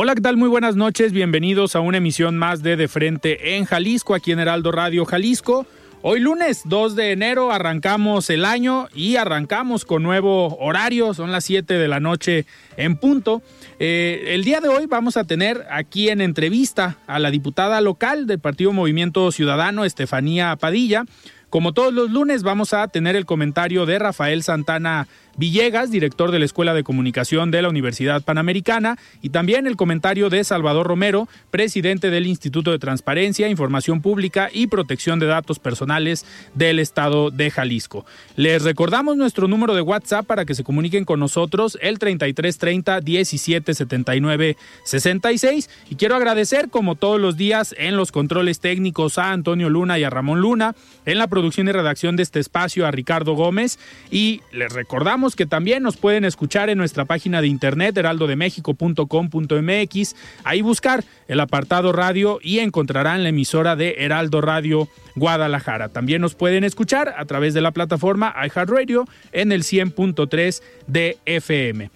[0.00, 0.36] Hola, ¿qué tal?
[0.36, 1.10] Muy buenas noches.
[1.10, 5.66] Bienvenidos a una emisión más de De Frente en Jalisco, aquí en Heraldo Radio Jalisco.
[6.02, 11.44] Hoy lunes 2 de enero arrancamos el año y arrancamos con nuevo horario, son las
[11.46, 12.46] 7 de la noche
[12.76, 13.42] en punto.
[13.80, 18.28] Eh, el día de hoy vamos a tener aquí en entrevista a la diputada local
[18.28, 21.06] del Partido Movimiento Ciudadano, Estefanía Padilla.
[21.50, 25.08] Como todos los lunes vamos a tener el comentario de Rafael Santana
[25.38, 30.30] Villegas, director de la Escuela de Comunicación de la Universidad Panamericana, y también el comentario
[30.30, 36.26] de Salvador Romero, presidente del Instituto de Transparencia, Información Pública y Protección de Datos Personales
[36.54, 38.04] del Estado de Jalisco.
[38.34, 44.56] Les recordamos nuestro número de WhatsApp para que se comuniquen con nosotros, el 3330 1779
[44.82, 45.70] 66.
[45.88, 50.04] Y quiero agradecer, como todos los días, en los controles técnicos a Antonio Luna y
[50.04, 50.74] a Ramón Luna,
[51.06, 53.78] en la producción y redacción de este espacio a Ricardo Gómez,
[54.10, 60.62] y les recordamos que también nos pueden escuchar en nuestra página de internet heraldodemexico.com.mx, ahí
[60.62, 65.88] buscar el apartado radio y encontrarán la emisora de Heraldo Radio Guadalajara.
[65.88, 71.90] También nos pueden escuchar a través de la plataforma iHeartRadio en el 100.3 de FM.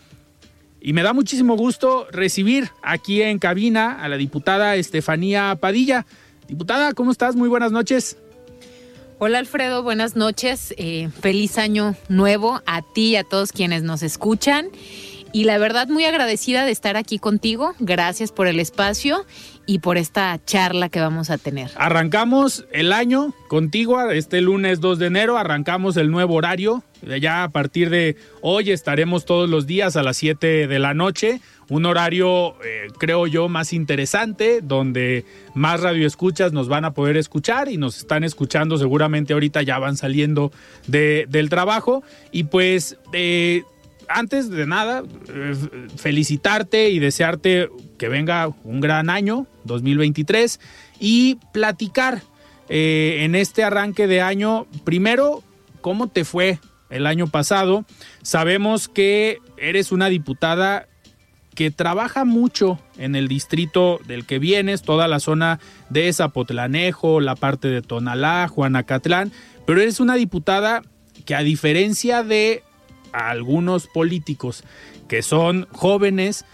[0.81, 6.06] Y me da muchísimo gusto recibir aquí en cabina a la diputada Estefanía Padilla.
[6.48, 7.37] Diputada, ¿cómo estás?
[7.37, 8.16] Muy buenas noches.
[9.25, 10.75] Hola Alfredo, buenas noches.
[10.78, 14.66] Eh, feliz año nuevo a ti y a todos quienes nos escuchan.
[15.33, 17.72] Y la verdad muy agradecida de estar aquí contigo.
[17.78, 19.25] Gracias por el espacio
[19.65, 21.71] y por esta charla que vamos a tener.
[21.77, 26.83] Arrancamos el año contigo este lunes 2 de enero, arrancamos el nuevo horario.
[27.21, 31.41] Ya a partir de hoy estaremos todos los días a las 7 de la noche.
[31.72, 35.25] Un horario, eh, creo yo, más interesante, donde
[35.55, 39.97] más radioescuchas nos van a poder escuchar y nos están escuchando seguramente ahorita ya van
[39.97, 40.53] saliendo
[40.87, 42.03] de, del trabajo.
[42.31, 43.62] Y pues eh,
[44.06, 45.55] antes de nada, eh,
[45.97, 50.60] felicitarte y desearte que venga un gran año, 2023,
[51.00, 52.21] y platicar
[52.69, 55.43] en este arranque de año, primero,
[55.81, 56.59] cómo te fue
[56.91, 57.87] el año pasado.
[58.22, 60.87] Sabemos que eres una diputada
[61.55, 67.37] que trabaja mucho en el distrito del que vienes, toda la zona de Zapotlanejo, la
[67.37, 69.33] parte de Tonalá, Juanacatlán,
[69.67, 70.83] pero eres una diputada
[71.25, 72.63] que a diferencia de
[73.13, 74.65] algunos políticos
[75.09, 76.47] que son jóvenes,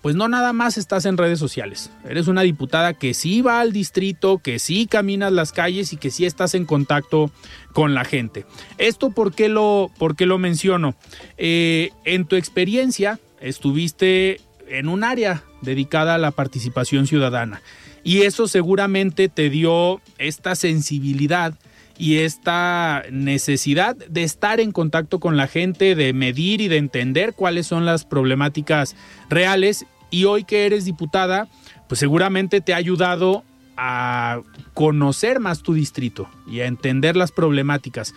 [0.00, 1.90] pues no nada más estás en redes sociales.
[2.08, 6.10] Eres una diputada que sí va al distrito, que sí caminas las calles y que
[6.10, 7.30] sí estás en contacto
[7.72, 8.46] con la gente.
[8.78, 10.94] ¿Esto por qué lo, por qué lo menciono?
[11.38, 17.62] Eh, en tu experiencia estuviste en un área dedicada a la participación ciudadana
[18.04, 21.54] y eso seguramente te dio esta sensibilidad
[21.96, 27.34] y esta necesidad de estar en contacto con la gente, de medir y de entender
[27.34, 28.94] cuáles son las problemáticas
[29.30, 29.86] reales.
[30.10, 31.48] Y hoy que eres diputada,
[31.88, 33.42] pues seguramente te ha ayudado
[33.76, 34.40] a
[34.74, 38.14] conocer más tu distrito y a entender las problemáticas.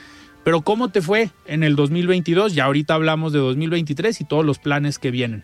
[0.47, 2.55] Pero ¿cómo te fue en el 2022?
[2.55, 5.43] Ya ahorita hablamos de 2023 y todos los planes que vienen.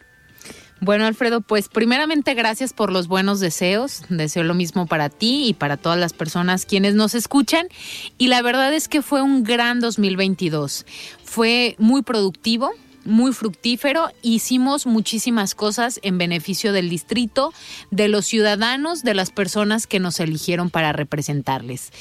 [0.80, 4.04] Bueno, Alfredo, pues primeramente gracias por los buenos deseos.
[4.08, 7.68] Deseo lo mismo para ti y para todas las personas quienes nos escuchan.
[8.18, 10.86] Y la verdad es que fue un gran 2022.
[11.26, 12.72] Fue muy productivo,
[13.06, 14.10] muy fructífero.
[14.22, 17.54] Hicimos muchísimas cosas en beneficio del distrito,
[17.92, 21.92] de los ciudadanos, de las personas que nos eligieron para representarles.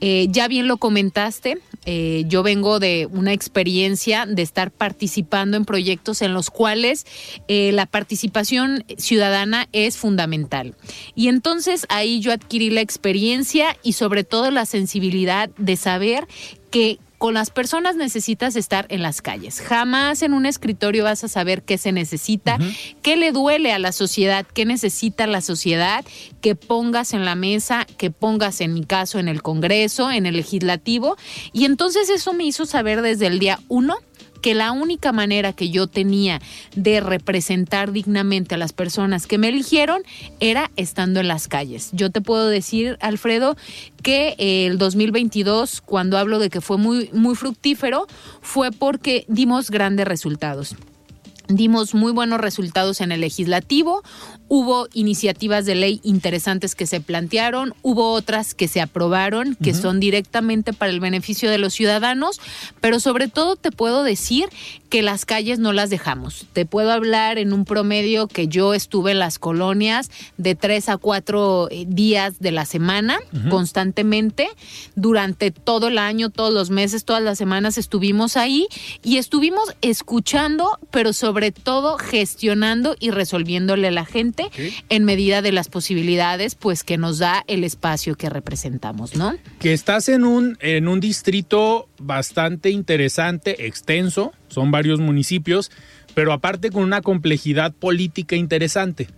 [0.00, 5.64] Eh, ya bien lo comentaste, eh, yo vengo de una experiencia de estar participando en
[5.64, 7.06] proyectos en los cuales
[7.48, 10.74] eh, la participación ciudadana es fundamental.
[11.14, 16.26] Y entonces ahí yo adquirí la experiencia y sobre todo la sensibilidad de saber
[16.70, 19.60] que con las personas necesitas estar en las calles.
[19.60, 22.56] Jamás en un escritorio vas a saber qué se necesita,
[23.02, 26.02] qué le duele a la sociedad, qué necesita la sociedad,
[26.40, 30.34] que pongas en la mesa, que pongas en mi caso en el Congreso, en el
[30.34, 31.18] legislativo.
[31.52, 33.98] Y entonces eso me hizo saber desde el día uno
[34.40, 36.40] que la única manera que yo tenía
[36.74, 40.02] de representar dignamente a las personas que me eligieron
[40.40, 41.90] era estando en las calles.
[41.92, 43.56] Yo te puedo decir, Alfredo,
[44.02, 48.06] que el 2022, cuando hablo de que fue muy, muy fructífero,
[48.40, 50.76] fue porque dimos grandes resultados
[51.54, 54.02] dimos muy buenos resultados en el legislativo,
[54.52, 60.00] hubo iniciativas de ley interesantes que se plantearon, hubo otras que se aprobaron, que son
[60.00, 62.40] directamente para el beneficio de los ciudadanos,
[62.80, 64.48] pero sobre todo te puedo decir
[64.88, 66.46] que las calles no las dejamos.
[66.52, 70.96] Te puedo hablar en un promedio que yo estuve en las colonias de tres a
[70.96, 73.20] cuatro eh, días de la semana,
[73.50, 74.48] constantemente,
[74.96, 78.66] durante todo el año, todos los meses, todas las semanas estuvimos ahí
[79.04, 84.39] y estuvimos escuchando, pero sobre todo gestionando y resolviéndole a la gente
[84.88, 89.34] en medida de las posibilidades, pues que nos da el espacio que representamos, ¿no?
[89.58, 95.70] Que estás en un, en un distrito bastante interesante, extenso, son varios municipios,
[96.14, 99.08] pero aparte con una complejidad política interesante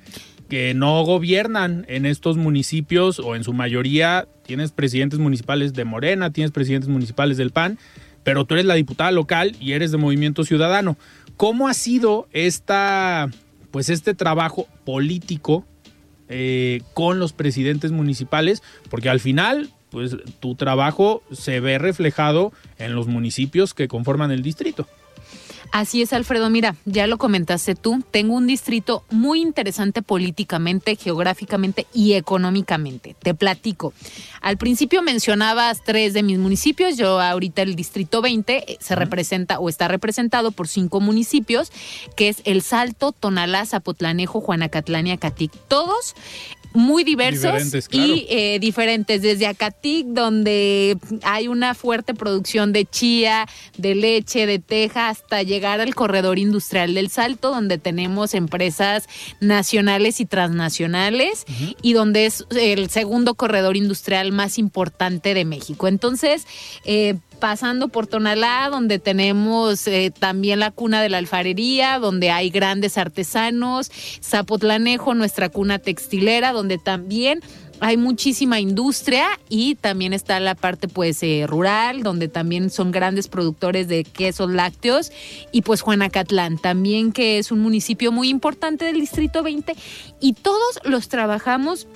[0.49, 6.31] que no gobiernan en estos municipios o en su mayoría tienes presidentes municipales de Morena,
[6.31, 7.79] tienes presidentes municipales del PAN,
[8.23, 10.99] pero tú eres la diputada local y eres de Movimiento Ciudadano.
[11.39, 13.31] ¿Cómo ha sido esta,
[13.73, 15.65] pues este trabajo político
[16.29, 18.63] eh, con los presidentes municipales?
[18.89, 24.43] Porque al final, pues tu trabajo se ve reflejado en los municipios que conforman el
[24.43, 24.87] distrito.
[25.73, 26.51] Así es, Alfredo.
[26.51, 28.05] Mira, ya lo comentaste tú.
[28.11, 33.17] Tengo un distrito muy interesante políticamente, geográficamente y económicamente.
[33.23, 33.95] Te platico.
[34.43, 36.99] Al principio mencionabas tres de mis municipios.
[36.99, 41.73] Yo ahorita el distrito 20 eh, se representa o está representado por cinco municipios,
[42.17, 45.53] que es El Salto, Tonalá, Zapotlanejo, Juanacatlán y Acatic.
[45.69, 46.15] Todos
[46.75, 49.23] muy diversos y eh, diferentes.
[49.23, 55.81] Desde Acatic, donde hay una fuerte producción de chía, de leche, de teja, hasta llegar
[55.81, 59.09] al corredor industrial del Salto, donde tenemos empresas
[59.41, 61.45] nacionales y transnacionales
[61.83, 65.89] y donde es el segundo corredor industrial más importante de México.
[65.89, 66.47] Entonces,
[66.85, 72.51] eh, pasando por Tonalá, donde tenemos eh, también la cuna de la alfarería, donde hay
[72.51, 73.91] grandes artesanos,
[74.23, 77.41] Zapotlanejo, nuestra cuna textilera, donde también
[77.81, 83.27] hay muchísima industria y también está la parte pues eh, rural donde también son grandes
[83.27, 85.11] productores de quesos lácteos
[85.51, 89.75] y pues Juanacatlán también que es un municipio muy importante del distrito 20
[90.21, 91.89] y todos los trabajamos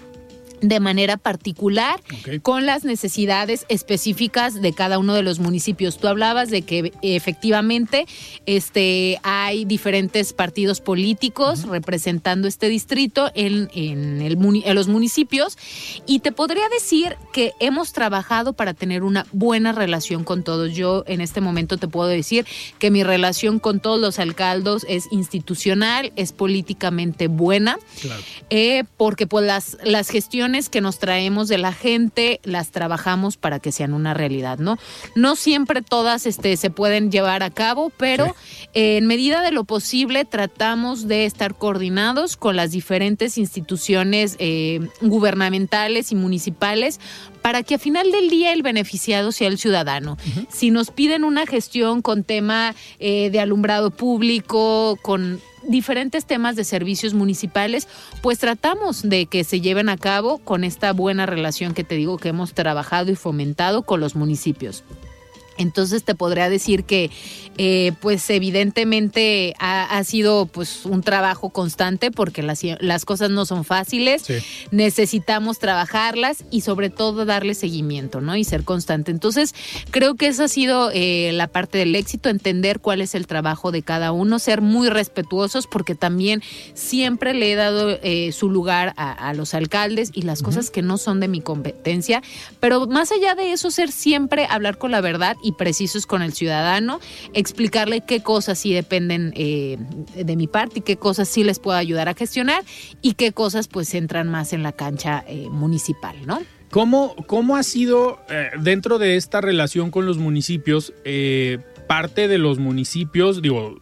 [0.60, 2.00] de manera particular
[2.42, 5.98] con las necesidades específicas de cada uno de los municipios.
[5.98, 8.06] Tú hablabas de que efectivamente
[8.46, 15.58] este, hay diferentes partidos políticos representando este distrito en, en, el, en los municipios
[16.06, 20.74] y te podría decir que hemos trabajado para tener una buena relación con todos.
[20.74, 22.46] Yo en este momento te puedo decir
[22.78, 27.78] que mi relación con todos los alcaldos es institucional, es políticamente buena,
[28.50, 33.58] eh, porque pues las, las gestiones que nos traemos de la gente las trabajamos para
[33.58, 34.78] que sean una realidad, ¿no?
[35.14, 38.34] No siempre todas este, se pueden llevar a cabo, pero
[38.74, 46.12] en medida de lo posible tratamos de estar coordinados con las diferentes instituciones eh, gubernamentales
[46.12, 47.00] y municipales
[47.42, 50.16] para que a final del día el beneficiado sea el ciudadano.
[50.50, 56.64] Si nos piden una gestión con tema eh, de alumbrado público, con diferentes temas de
[56.64, 57.88] servicios municipales,
[58.22, 62.18] pues tratamos de que se lleven a cabo con esta buena relación que te digo
[62.18, 64.84] que hemos trabajado y fomentado con los municipios.
[65.58, 67.10] Entonces te podría decir que
[67.58, 73.64] eh, pues evidentemente ha, sido pues un trabajo constante porque las, las cosas no son
[73.64, 74.24] fáciles,
[74.70, 78.36] necesitamos trabajarlas y sobre todo darle seguimiento, ¿no?
[78.36, 79.10] Y ser constante.
[79.10, 79.54] Entonces
[79.90, 83.72] creo que esa ha sido eh, la parte del éxito, entender cuál es el trabajo
[83.72, 86.42] de cada uno, ser muy respetuosos porque también
[86.74, 90.98] siempre le he dado eh, su lugar a, los alcaldes y las cosas que no
[90.98, 92.22] son de mi competencia,
[92.60, 96.32] pero más allá de eso, ser siempre hablar con la verdad y precisos con el
[96.32, 96.98] ciudadano,
[97.32, 99.78] explicarle qué cosas sí dependen eh,
[100.16, 102.64] de mi parte y qué cosas sí les puedo ayudar a gestionar
[103.00, 106.40] y qué cosas pues entran más en la cancha eh, municipal, ¿no?
[106.70, 110.92] ¿Cómo, ¿Cómo ha sido eh, dentro de esta relación con los municipios?
[111.86, 113.78] parte de los municipios, digo,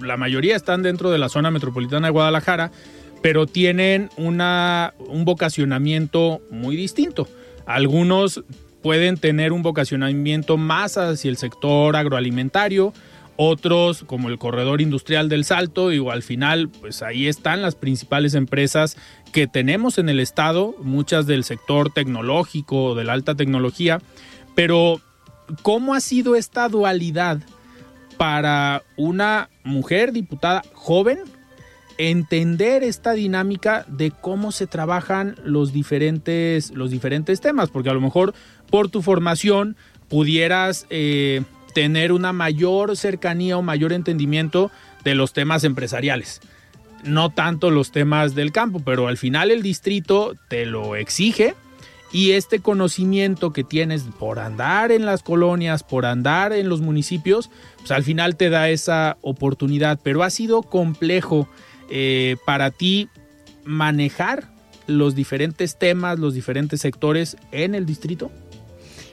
[0.00, 2.70] la mayoría están dentro de la zona metropolitana de Guadalajara,
[3.20, 7.26] pero tienen una, un vocacionamiento muy distinto.
[7.66, 8.44] Algunos
[8.88, 12.94] pueden tener un vocacionamiento más hacia el sector agroalimentario,
[13.36, 18.32] otros como el corredor industrial del Salto, y al final, pues ahí están las principales
[18.32, 18.96] empresas
[19.30, 24.00] que tenemos en el estado, muchas del sector tecnológico, de la alta tecnología,
[24.54, 25.02] pero
[25.60, 27.40] ¿cómo ha sido esta dualidad
[28.16, 31.18] para una mujer diputada joven
[31.98, 37.68] entender esta dinámica de cómo se trabajan los diferentes, los diferentes temas?
[37.68, 38.34] Porque a lo mejor
[38.70, 39.76] por tu formación
[40.08, 41.42] pudieras eh,
[41.74, 44.70] tener una mayor cercanía o mayor entendimiento
[45.04, 46.40] de los temas empresariales.
[47.04, 51.54] No tanto los temas del campo, pero al final el distrito te lo exige
[52.10, 57.50] y este conocimiento que tienes por andar en las colonias, por andar en los municipios,
[57.78, 60.00] pues al final te da esa oportunidad.
[60.02, 61.48] Pero ha sido complejo
[61.90, 63.08] eh, para ti
[63.64, 64.48] manejar
[64.86, 68.30] los diferentes temas, los diferentes sectores en el distrito.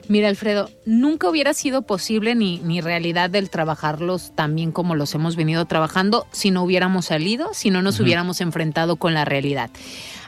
[0.08, 5.14] Mira, Alfredo, nunca hubiera sido posible ni, ni realidad del trabajarlos tan bien como los
[5.14, 9.70] hemos venido trabajando si no hubiéramos salido, si no nos hubiéramos enfrentado con la realidad.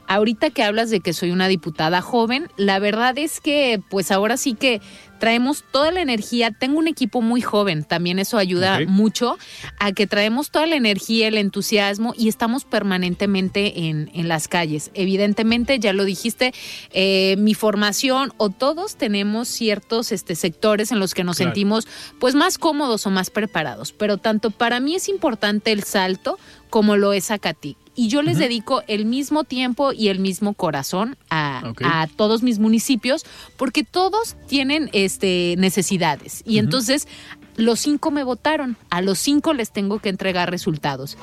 [0.08, 4.36] Ahorita que hablas de que soy una diputada joven, la verdad es que pues ahora
[4.36, 4.80] sí que
[5.18, 6.50] traemos toda la energía.
[6.50, 9.36] Tengo un equipo muy joven, también eso ayuda mucho
[9.78, 14.90] a que traemos toda la energía, el entusiasmo y estamos permanentemente en, en las calles.
[14.94, 16.54] Evidentemente, ya lo dijiste,
[16.92, 21.86] eh, mi formación o todos tenemos ciertos este, sectores en los que nos sentimos
[22.18, 26.38] pues más cómodos o más preparados, pero tanto para mí es importante el salto
[26.70, 31.16] como lo es Acatí y yo les dedico el mismo tiempo y el mismo corazón
[31.30, 33.26] a, todos mis municipios
[33.56, 36.44] porque todos tienen este, necesidades.
[36.46, 37.08] Y entonces
[37.56, 41.18] los cinco me votaron, a los cinco les tengo que entregar resultados.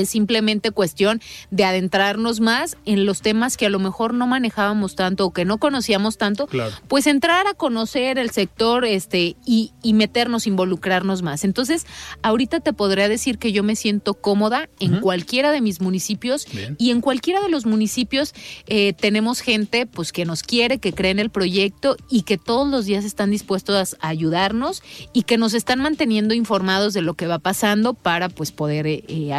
[0.00, 4.94] Es simplemente cuestión de adentrarnos más en los temas que a lo mejor no manejábamos
[4.94, 6.48] tanto o que no conocíamos tanto,
[6.88, 11.44] pues entrar a conocer el sector este y, y, meternos, involucrarnos más.
[11.44, 11.86] Entonces,
[12.22, 16.46] ahorita te podría decir que yo me siento cómoda en cualquiera de mis municipios
[16.78, 18.34] y en cualquiera de los municipios
[18.66, 22.68] eh, tenemos gente pues que nos quiere, que cree en el proyecto y que todos
[22.68, 27.26] los días están dispuestos a ayudarnos y que nos están manteniendo informados de lo que
[27.26, 29.32] va pasando para pues poder eh, eh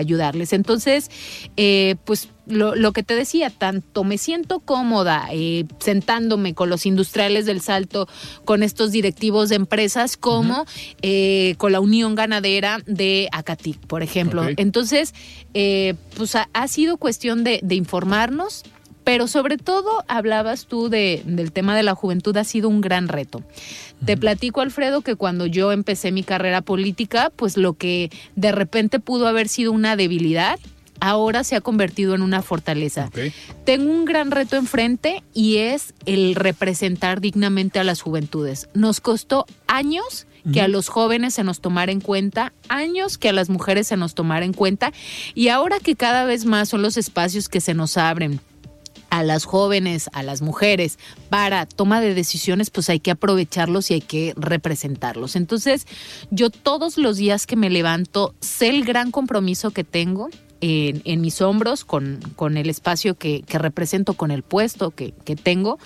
[0.54, 1.10] Entonces,
[1.58, 7.46] eh, pues lo, que te decía, tanto me siento cómoda eh, sentándome con los industriales
[7.46, 8.08] del Salto,
[8.46, 10.66] con estos directivos de empresas, como
[11.02, 14.46] eh, con la Unión Ganadera de Acatic, por ejemplo.
[14.56, 15.14] Entonces,
[15.54, 18.64] pues ha, sido cuestión de, informarnos,
[19.08, 23.08] pero sobre todo hablabas tú de, del tema de la juventud, ha sido un gran
[23.08, 23.42] reto.
[24.06, 29.00] Te platico, Alfredo, que cuando yo empecé mi carrera política, pues lo que de repente
[29.00, 30.60] pudo haber sido una debilidad,
[31.00, 33.10] ahora se ha convertido en una fortaleza.
[33.64, 38.68] Tengo un gran reto enfrente y es el representar dignamente a las juventudes.
[38.74, 43.34] Nos costó años que a los jóvenes se nos tomara en cuenta, años que a
[43.34, 44.92] las mujeres se nos tomara en cuenta
[45.34, 48.42] y ahora que cada vez más son los espacios que se nos abren
[49.10, 51.00] a las jóvenes, a las mujeres,
[51.30, 55.36] para toma de decisiones, pues hay que aprovecharlos y hay que representarlos.
[55.36, 55.88] Entonces,
[56.32, 60.30] yo todos los días que me levanto, sé el gran compromiso que tengo
[60.62, 65.78] en, mis hombros con, con el espacio que, represento, con el puesto que, tengo.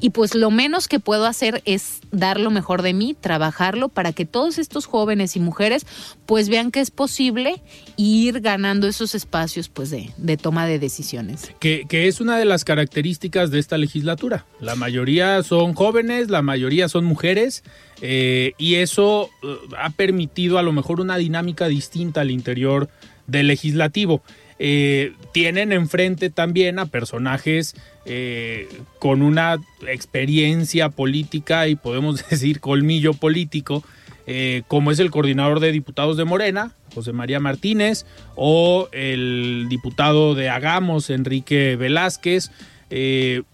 [0.00, 4.12] Y pues lo menos que puedo hacer es dar lo mejor de mí, trabajarlo para
[4.12, 5.86] que todos estos jóvenes y mujeres
[6.26, 7.62] pues vean que es posible
[7.96, 11.52] ir ganando esos espacios pues de, de toma de decisiones.
[11.58, 14.46] Que, que es una de las características de esta legislatura.
[14.60, 17.64] La mayoría son jóvenes, la mayoría son mujeres.
[18.04, 22.88] Eh, y eso eh, ha permitido a lo mejor una dinámica distinta al interior
[23.26, 24.22] del legislativo.
[24.64, 27.74] Eh, tienen enfrente también a personajes
[28.04, 28.68] eh,
[29.00, 29.56] con una
[29.88, 33.82] experiencia política y podemos decir colmillo político,
[34.28, 40.36] eh, como es el coordinador de diputados de Morena, José María Martínez, o el diputado
[40.36, 42.52] de Agamos, Enrique Velázquez,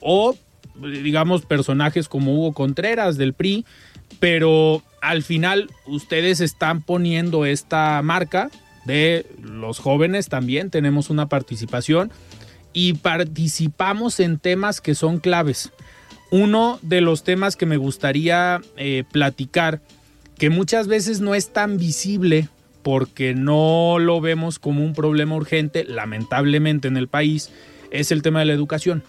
[0.01, 0.37] o
[1.03, 3.65] digamos personajes como Hugo Contreras del PRI,
[4.21, 8.51] pero al final ustedes están poniendo esta marca
[8.89, 12.11] de los jóvenes también tenemos una participación
[12.73, 15.71] y participamos en temas que son claves.
[16.31, 19.83] Uno de los temas que me gustaría eh, platicar,
[20.39, 22.49] que muchas veces no es tan visible
[22.83, 27.51] porque no lo vemos como un problema urgente, lamentablemente en el país,
[27.91, 29.03] es el tema de la educación.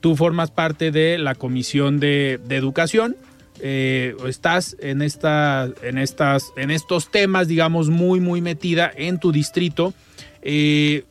[0.00, 3.16] Tú formas parte de la Comisión de, de Educación
[3.60, 9.32] eh, estás en, esta, en, estas, en estos temas, digamos, muy, muy metida en tu
[9.32, 9.94] distrito.
[10.42, 11.04] Eh,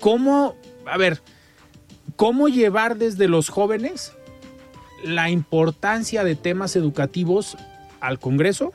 [0.00, 1.20] ¿Cómo, a ver,
[2.16, 4.12] cómo llevar desde los jóvenes
[5.04, 7.56] la importancia de temas educativos
[8.00, 8.72] al Congreso,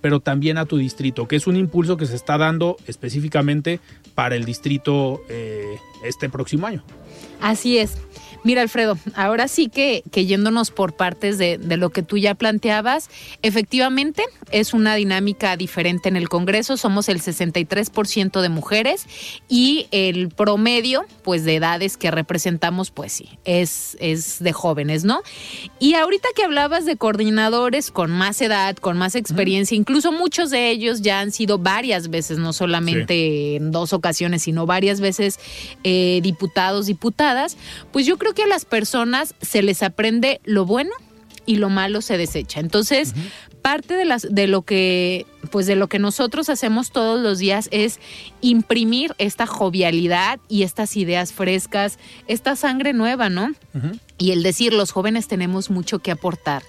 [0.00, 3.80] pero también a tu distrito, que es un impulso que se está dando específicamente
[4.14, 6.82] para el distrito eh, este próximo año.
[7.40, 7.96] Así es.
[8.42, 12.34] Mira, Alfredo, ahora sí que, que yéndonos por partes de, de, lo que tú ya
[12.34, 13.10] planteabas,
[13.42, 16.76] efectivamente es una dinámica diferente en el Congreso.
[16.76, 19.06] Somos el 63% de mujeres
[19.48, 25.22] y el promedio, pues, de edades que representamos, pues sí, es, es de jóvenes, ¿no?
[25.78, 30.70] Y ahorita que hablabas de coordinadores con más edad, con más experiencia, incluso muchos de
[30.70, 33.56] ellos ya han sido varias veces, no solamente sí.
[33.56, 35.38] en dos ocasiones, sino varias veces
[35.84, 37.56] eh, diputados, diputadas,
[37.92, 40.90] pues yo creo que a las personas se les aprende lo bueno
[41.46, 42.60] y lo malo se desecha.
[42.60, 43.60] Entonces, uh -huh.
[43.62, 47.68] parte de las de lo que pues de lo que nosotros hacemos todos los días
[47.72, 47.98] es
[48.40, 53.48] imprimir esta jovialidad y estas ideas frescas, esta sangre nueva, ¿no?
[53.74, 53.98] Uh -huh.
[54.20, 56.62] Y el decir, los jóvenes tenemos mucho que aportar.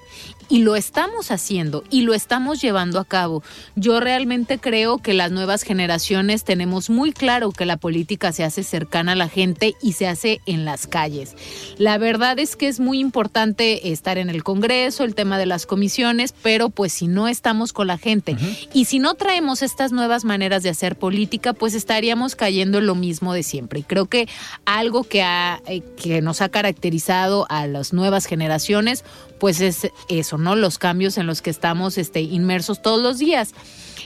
[0.48, 3.44] Y lo estamos haciendo y lo estamos llevando a cabo.
[3.76, 8.64] Yo realmente creo que las nuevas generaciones tenemos muy claro que la política se hace
[8.64, 11.36] cercana a la gente y se hace en las calles.
[11.78, 15.66] La verdad es que es muy importante estar en el Congreso, el tema de las
[15.66, 18.70] comisiones, pero pues si no estamos con la gente uh -huh.
[18.74, 22.96] y si no traemos estas nuevas maneras de hacer política, pues estaríamos cayendo en lo
[22.96, 23.80] mismo de siempre.
[23.80, 24.28] Y creo que
[24.66, 29.04] algo que, ha, eh, que nos ha caracterizado a las nuevas generaciones,
[29.40, 30.56] pues es eso, ¿no?
[30.56, 33.54] Los cambios en los que estamos este, inmersos todos los días.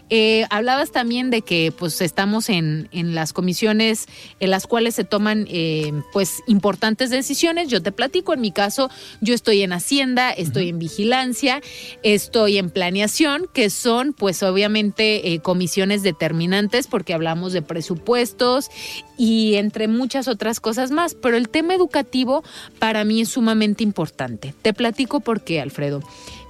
[0.10, 4.08] Eh, hablabas también de que pues estamos en, en, las comisiones
[4.40, 7.70] en las cuales se toman eh, pues importantes decisiones.
[7.70, 8.90] Yo te platico, en mi caso,
[9.22, 10.70] yo estoy en Hacienda, estoy uh -huh.
[10.70, 11.62] en vigilancia,
[12.04, 18.70] estoy en planeación, que son pues obviamente eh, comisiones determinantes porque hablamos de presupuestos
[19.18, 21.16] y entre muchas otras cosas más.
[21.16, 22.44] Pero el tema educativo
[22.80, 24.54] para mí es sumamente importante.
[24.62, 26.02] Te platico por qué, Alfredo.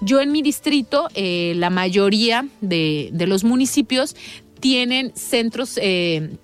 [0.01, 4.15] Yo en mi distrito, eh, la mayoría de, de, los municipios
[4.59, 6.37] tienen centros eh,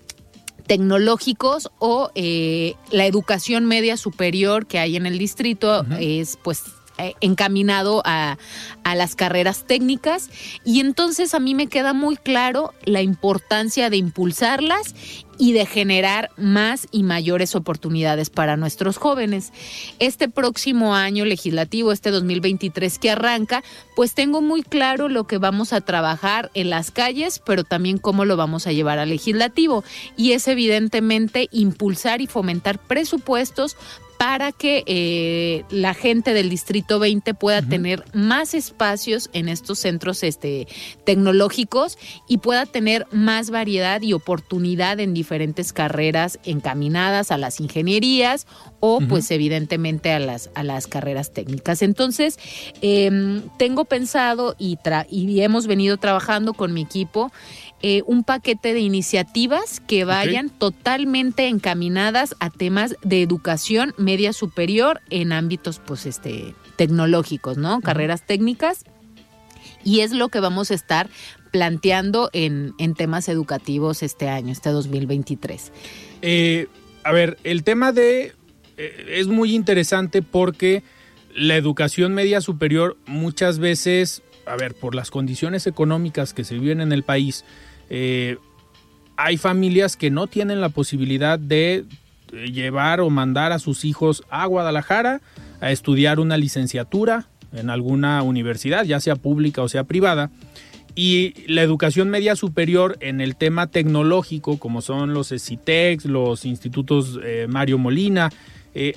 [0.67, 6.21] tecnológicos o eh, la educación media superior que hay en el distrito uh -huh.
[6.21, 6.63] es pues
[7.05, 8.37] eh, encaminado a,
[8.83, 10.29] a, las carreras técnicas
[10.65, 14.93] y entonces a mí me queda muy claro la importancia de impulsarlas
[15.41, 19.51] y de generar más y mayores oportunidades para nuestros jóvenes.
[19.97, 23.63] Este próximo año legislativo, este 2023 que arranca,
[23.95, 28.23] pues tengo muy claro lo que vamos a trabajar en las calles, pero también cómo
[28.23, 29.83] lo vamos a llevar al legislativo.
[30.15, 33.77] Y es evidentemente impulsar y fomentar presupuestos
[34.21, 37.69] para que eh, la gente del Distrito 20 pueda uh -huh.
[37.69, 40.67] tener más espacios en estos centros este,
[41.05, 48.45] tecnológicos y pueda tener más variedad y oportunidad en diferentes carreras encaminadas a las ingenierías
[48.79, 49.07] o uh -huh.
[49.07, 51.81] pues evidentemente a las, a las carreras técnicas.
[51.81, 52.37] Entonces,
[52.83, 54.77] eh, tengo pensado y,
[55.09, 57.31] y hemos venido trabajando con mi equipo
[57.81, 60.57] eh, un paquete de iniciativas que vayan okay.
[60.59, 67.75] totalmente encaminadas a temas de educación media superior en ámbitos pues este tecnológicos, ¿no?
[67.75, 67.83] Uh -huh.
[67.83, 68.85] Carreras técnicas.
[69.83, 71.09] Y es lo que vamos a estar
[71.51, 75.71] planteando en, en temas educativos este año, este 2023.
[76.21, 76.67] Eh,
[77.03, 78.33] a ver, el tema de...
[78.77, 80.83] Eh, es muy interesante porque
[81.35, 86.81] la educación media superior muchas veces, a ver, por las condiciones económicas que se viven
[86.81, 87.43] en el país,
[87.93, 88.37] eh,
[89.17, 91.83] hay familias que no tienen la posibilidad de
[92.31, 95.19] eh, llevar o mandar a sus hijos a Guadalajara
[95.59, 100.31] a estudiar una licenciatura en alguna universidad, ya sea pública o sea privada.
[100.95, 107.19] Y la educación media superior en el tema tecnológico, como son los CITEX, los institutos
[107.23, 108.31] eh, Mario Molina,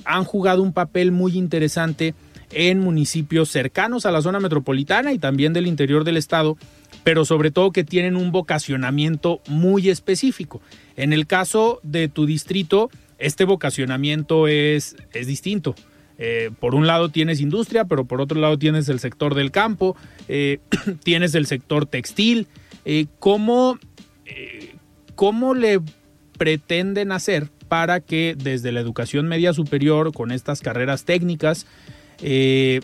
[0.05, 2.13] han jugado un papel muy interesante
[2.51, 6.57] en municipios cercanos a la zona metropolitana y también del interior del estado,
[7.03, 10.61] pero sobre todo que tienen un vocacionamiento muy específico.
[10.95, 15.75] En el caso de tu distrito, este vocacionamiento es, es distinto.
[16.17, 19.95] Eh, por un lado tienes industria, pero por otro lado tienes el sector del campo,
[20.27, 20.59] eh,
[21.03, 22.47] tienes el sector textil.
[22.85, 23.79] Eh, ¿cómo,
[25.15, 25.81] ¿Cómo le
[26.37, 31.65] pretenden hacer para que desde la educación media superior, con estas carreras técnicas,
[32.21, 32.81] eh,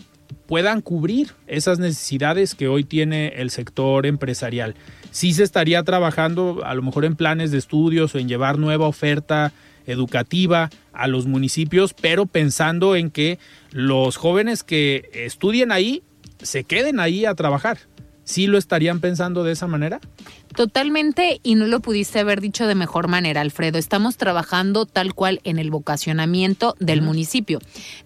[0.48, 4.76] puedan cubrir esas necesidades que hoy tiene el sector empresarial.
[5.12, 8.88] Sí se estaría trabajando a lo mejor en planes de estudios o en llevar nueva
[8.88, 9.52] oferta
[9.86, 13.40] educativa a los municipios, pero pensando en que
[13.72, 16.04] los jóvenes que estudien ahí
[16.42, 17.80] se queden ahí a trabajar.
[18.24, 20.00] ¿Sí lo estarían pensando de esa manera?
[20.56, 23.78] Totalmente, y no lo pudiste haber dicho de mejor manera, Alfredo.
[23.78, 27.60] Estamos trabajando tal cual en el vocacionamiento del municipio.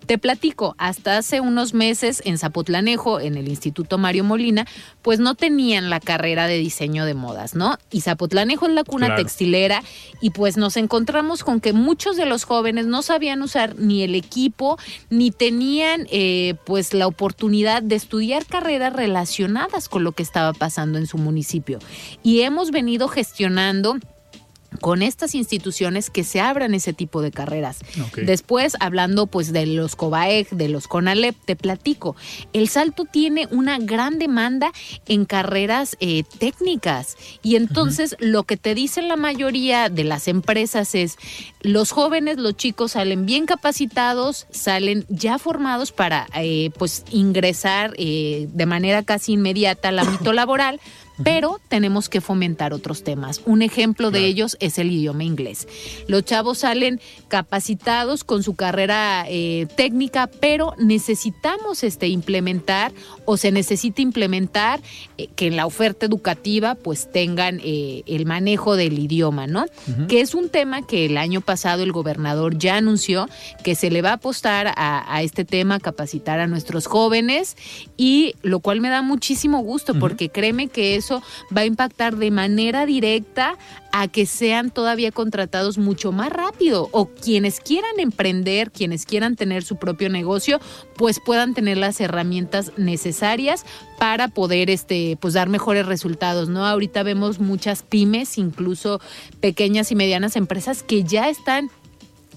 [0.06, 4.68] Te platico, hasta hace unos meses en Zapotlanejo, en el Instituto Mario Molina,
[5.02, 7.78] pues no tenían la carrera de diseño de modas, ¿no?
[7.92, 9.82] Y Zapotlanejo es la cuna textilera
[10.22, 14.16] y pues nos encontramos con que muchos de los jóvenes no sabían usar ni el
[14.16, 14.78] equipo,
[15.10, 20.98] ni tenían eh, pues la oportunidad de estudiar carreras relacionadas con lo que estaba pasando
[20.98, 21.80] en su municipio.
[22.24, 23.98] Y hemos venido gestionando
[24.82, 27.80] con estas instituciones que se abran ese tipo de carreras.
[28.16, 32.16] Después, hablando pues de los COBAEG, de los CONALEP, te platico,
[32.54, 34.72] el Salto tiene una gran demanda
[35.08, 37.18] en carreras eh, técnicas.
[37.42, 41.18] Y entonces lo que te dicen la mayoría de las empresas es,
[41.62, 48.48] los jóvenes, los chicos salen bien capacitados, salen ya formados para eh, pues ingresar eh,
[48.54, 50.80] de manera casi inmediata al ámbito laboral,
[51.24, 53.42] pero tenemos que fomentar otros temas.
[53.46, 55.68] Un ejemplo de ellos es el idioma inglés.
[56.08, 62.92] Los chavos salen capacitados con su carrera eh, técnica, pero necesitamos este, implementar
[63.26, 64.82] o se necesita implementar
[65.18, 69.66] eh, que en la oferta educativa pues tengan eh, el manejo del idioma, ¿no?
[70.08, 73.28] Que es un tema que el año pasado el gobernador ya anunció
[73.64, 77.56] que se le va a apostar a, este tema, capacitar a nuestros jóvenes
[77.98, 81.22] y lo cual me da muchísimo gusto porque créeme que es eso
[81.56, 83.58] va a impactar de manera directa
[83.92, 89.64] a que sean todavía contratados mucho más rápido o quienes quieran emprender, quienes quieran tener
[89.64, 90.60] su propio negocio,
[90.98, 93.66] pues puedan tener las herramientas necesarias
[94.00, 96.66] para poder este pues dar mejores resultados, ¿no?
[96.66, 99.00] Ahorita vemos muchas pymes, incluso
[99.40, 101.70] pequeñas y medianas empresas que ya están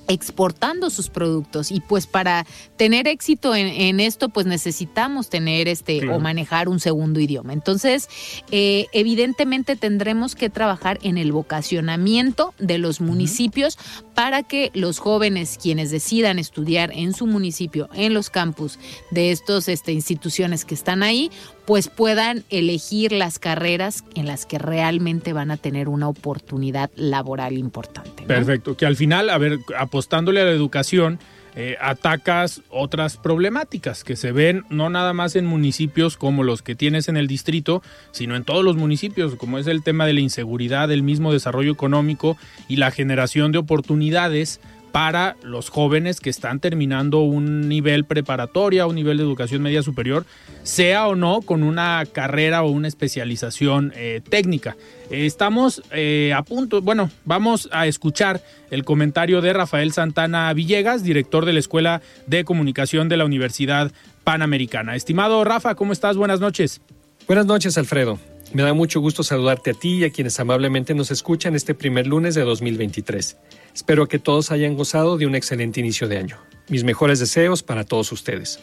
[0.08, 1.70] exportando sus productos.
[1.70, 7.20] Y pues para tener éxito en, esto pues necesitamos tener este o manejar un segundo
[7.20, 7.52] idioma.
[7.52, 8.08] Entonces
[8.50, 13.78] eh, evidentemente tendremos que trabajar en el vocacionamiento de los municipios
[14.14, 18.78] para que los jóvenes quienes decidan estudiar en su municipio en los campus
[19.10, 21.30] de estos este, instituciones que están ahí
[21.68, 27.58] pues puedan elegir las carreras en las que realmente van a tener una oportunidad laboral
[27.58, 28.22] importante.
[28.22, 31.18] Perfecto, que al final, a ver, apostándole a la educación,
[31.56, 36.74] eh, atacas otras problemáticas que se ven no nada más en municipios como los que
[36.74, 40.20] tienes en el distrito, sino en todos los municipios, como es el tema de la
[40.20, 44.58] inseguridad, el mismo desarrollo económico y la generación de oportunidades
[44.92, 50.24] para los jóvenes que están terminando un nivel preparatoria, un nivel de educación media superior,
[50.62, 54.76] sea o no con una carrera o una especialización eh, técnica.
[55.10, 61.44] estamos eh, a punto, bueno, vamos a escuchar el comentario de Rafael Santana Villegas, director
[61.44, 63.92] de la Escuela de Comunicación de la Universidad
[64.24, 64.94] Panamericana.
[64.96, 66.16] Estimado Rafa, ¿cómo estás?
[66.16, 66.80] Buenas noches.
[67.26, 68.18] Buenas noches, Alfredo.
[68.54, 72.06] Me da mucho gusto saludarte a ti y a quienes amablemente nos escuchan este primer
[72.06, 73.36] lunes de 2023.
[73.74, 76.38] Espero que todos hayan gozado de un excelente inicio de año.
[76.68, 78.60] Mis mejores deseos para todos ustedes.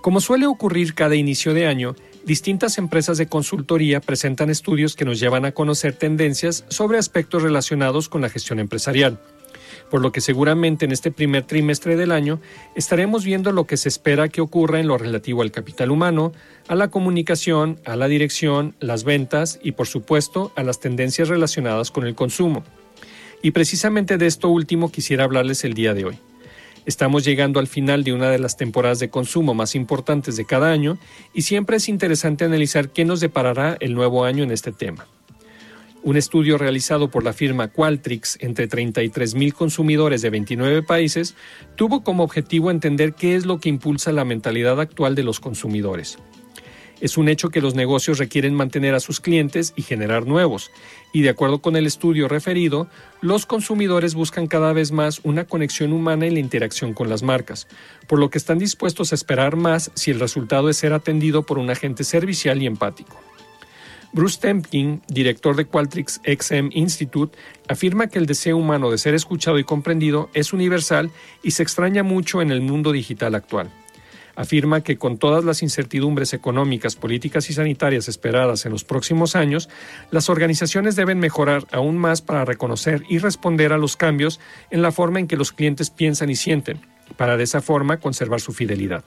[0.00, 5.20] Como suele ocurrir cada inicio de año, distintas empresas de consultoría presentan estudios que nos
[5.20, 9.20] llevan a conocer tendencias sobre aspectos relacionados con la gestión empresarial
[9.90, 12.40] por lo que seguramente en este primer trimestre del año
[12.74, 16.32] estaremos viendo lo que se espera que ocurra en lo relativo al capital humano,
[16.68, 21.90] a la comunicación, a la dirección, las ventas y por supuesto a las tendencias relacionadas
[21.90, 22.64] con el consumo.
[23.42, 26.18] Y precisamente de esto último quisiera hablarles el día de hoy.
[26.86, 30.70] Estamos llegando al final de una de las temporadas de consumo más importantes de cada
[30.70, 30.98] año
[31.34, 35.06] y siempre es interesante analizar qué nos deparará el nuevo año en este tema.
[36.02, 41.34] Un estudio realizado por la firma Qualtrics entre 33.000 consumidores de 29 países
[41.74, 46.18] tuvo como objetivo entender qué es lo que impulsa la mentalidad actual de los consumidores.
[47.00, 50.70] Es un hecho que los negocios requieren mantener a sus clientes y generar nuevos,
[51.12, 52.88] y de acuerdo con el estudio referido,
[53.20, 57.68] los consumidores buscan cada vez más una conexión humana en la interacción con las marcas,
[58.08, 61.58] por lo que están dispuestos a esperar más si el resultado es ser atendido por
[61.58, 63.16] un agente servicial y empático.
[64.12, 67.36] Bruce Temkin, director de Qualtrics XM Institute,
[67.68, 71.10] afirma que el deseo humano de ser escuchado y comprendido es universal
[71.42, 73.70] y se extraña mucho en el mundo digital actual.
[74.34, 79.68] Afirma que con todas las incertidumbres económicas, políticas y sanitarias esperadas en los próximos años,
[80.10, 84.40] las organizaciones deben mejorar aún más para reconocer y responder a los cambios
[84.70, 86.80] en la forma en que los clientes piensan y sienten,
[87.16, 89.04] para de esa forma conservar su fidelidad.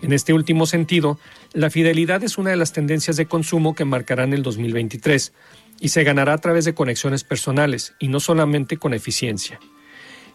[0.00, 1.18] En este último sentido,
[1.54, 5.32] la fidelidad es una de las tendencias de consumo que marcarán el 2023
[5.80, 9.58] y se ganará a través de conexiones personales y no solamente con eficiencia.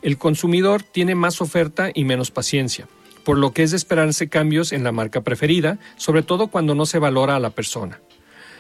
[0.01, 2.87] El consumidor tiene más oferta y menos paciencia,
[3.23, 6.85] por lo que es de esperarse cambios en la marca preferida, sobre todo cuando no
[6.85, 8.01] se valora a la persona.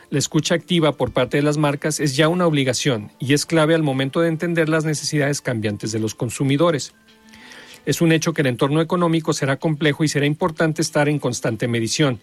[0.09, 3.73] La escucha activa por parte de las marcas es ya una obligación y es clave
[3.73, 6.93] al momento de entender las necesidades cambiantes de los consumidores.
[7.85, 11.67] Es un hecho que el entorno económico será complejo y será importante estar en constante
[11.67, 12.21] medición,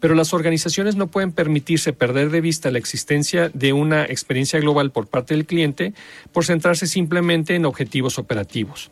[0.00, 4.90] pero las organizaciones no pueden permitirse perder de vista la existencia de una experiencia global
[4.90, 5.92] por parte del cliente
[6.32, 8.90] por centrarse simplemente en objetivos operativos.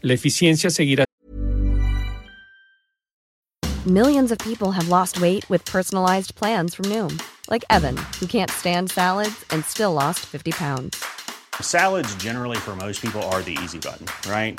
[0.00, 1.04] La eficiencia seguirá
[3.86, 8.50] Millions of people have lost weight with personalized plans from Noom, like Evan, who can't
[8.50, 11.04] stand salads and still lost 50 pounds.
[11.60, 14.58] Salads, generally, for most people, are the easy button, right?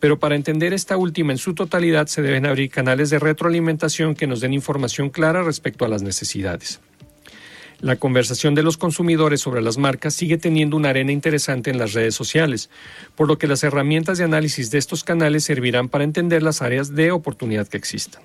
[0.00, 4.26] Pero para entender esta última en su totalidad se deben abrir canales de retroalimentación que
[4.26, 6.80] nos den información clara respecto a las necesidades.
[7.80, 11.92] La conversación de los consumidores sobre las marcas sigue teniendo una arena interesante en las
[11.92, 12.70] redes sociales,
[13.14, 16.94] por lo que las herramientas de análisis de estos canales servirán para entender las áreas
[16.94, 18.22] de oportunidad que existan.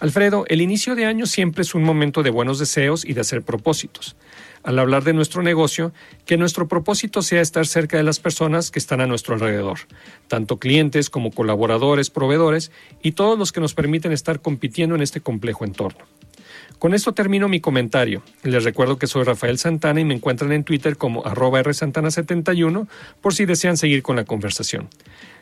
[0.00, 3.42] Alfredo, el inicio de año siempre es un momento de buenos deseos y de hacer
[3.42, 4.16] propósitos.
[4.62, 5.92] Al hablar de nuestro negocio,
[6.26, 9.78] que nuestro propósito sea estar cerca de las personas que están a nuestro alrededor,
[10.26, 12.70] tanto clientes como colaboradores, proveedores
[13.02, 16.04] y todos los que nos permiten estar compitiendo en este complejo entorno.
[16.78, 18.22] Con esto termino mi comentario.
[18.44, 22.86] Les recuerdo que soy Rafael Santana y me encuentran en Twitter como arroba rsantana71
[23.20, 24.88] por si desean seguir con la conversación.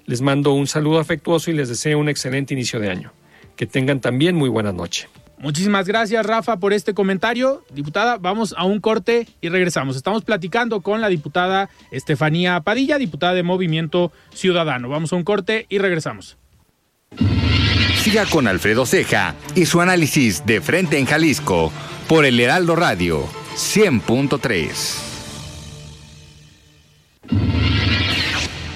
[0.07, 3.13] Les mando un saludo afectuoso y les deseo un excelente inicio de año.
[3.55, 5.09] Que tengan también muy buena noche.
[5.39, 7.63] Muchísimas gracias, Rafa, por este comentario.
[7.71, 9.97] Diputada, vamos a un corte y regresamos.
[9.97, 14.89] Estamos platicando con la diputada Estefanía Padilla, diputada de Movimiento Ciudadano.
[14.89, 16.39] Vamos a un corte y regresamos.
[18.03, 21.73] Siga con Alfredo Ceja y su análisis de frente en Jalisco
[22.09, 25.07] por el Heraldo Radio 100.3.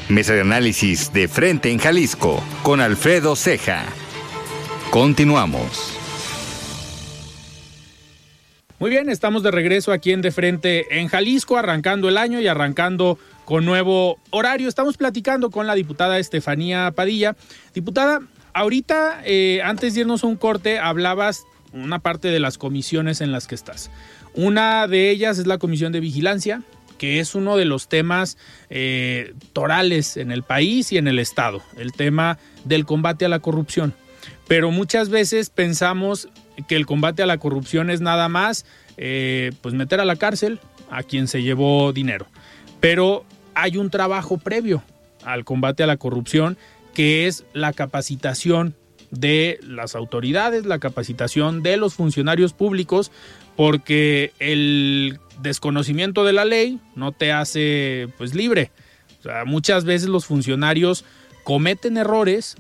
[0.09, 3.85] Mesa de análisis de frente en Jalisco con Alfredo Ceja.
[4.91, 6.00] Continuamos.
[8.81, 12.47] Muy bien, estamos de regreso aquí en De Frente en Jalisco, arrancando el año y
[12.47, 14.71] arrancando con nuevo horario.
[14.71, 17.37] Estamos platicando con la diputada Estefanía Padilla.
[17.75, 18.21] Diputada,
[18.55, 23.33] ahorita, eh, antes de irnos a un corte, hablabas una parte de las comisiones en
[23.33, 23.91] las que estás.
[24.33, 26.63] Una de ellas es la Comisión de Vigilancia,
[26.97, 28.39] que es uno de los temas
[28.71, 33.41] eh, torales en el país y en el Estado, el tema del combate a la
[33.41, 33.93] corrupción.
[34.49, 36.31] Pero muchas veces pensamos
[36.69, 40.61] que el combate a la corrupción es nada más eh, pues meter a la cárcel
[40.91, 42.27] a quien se llevó dinero.
[42.81, 44.83] Pero hay un trabajo previo
[45.25, 46.57] al combate a la corrupción
[46.95, 48.75] que es la capacitación
[49.11, 53.11] de las autoridades, la capacitación de los funcionarios públicos,
[53.57, 58.71] porque el desconocimiento de la ley no te hace pues libre.
[59.21, 61.05] O sea, muchas veces los funcionarios
[61.45, 62.57] cometen errores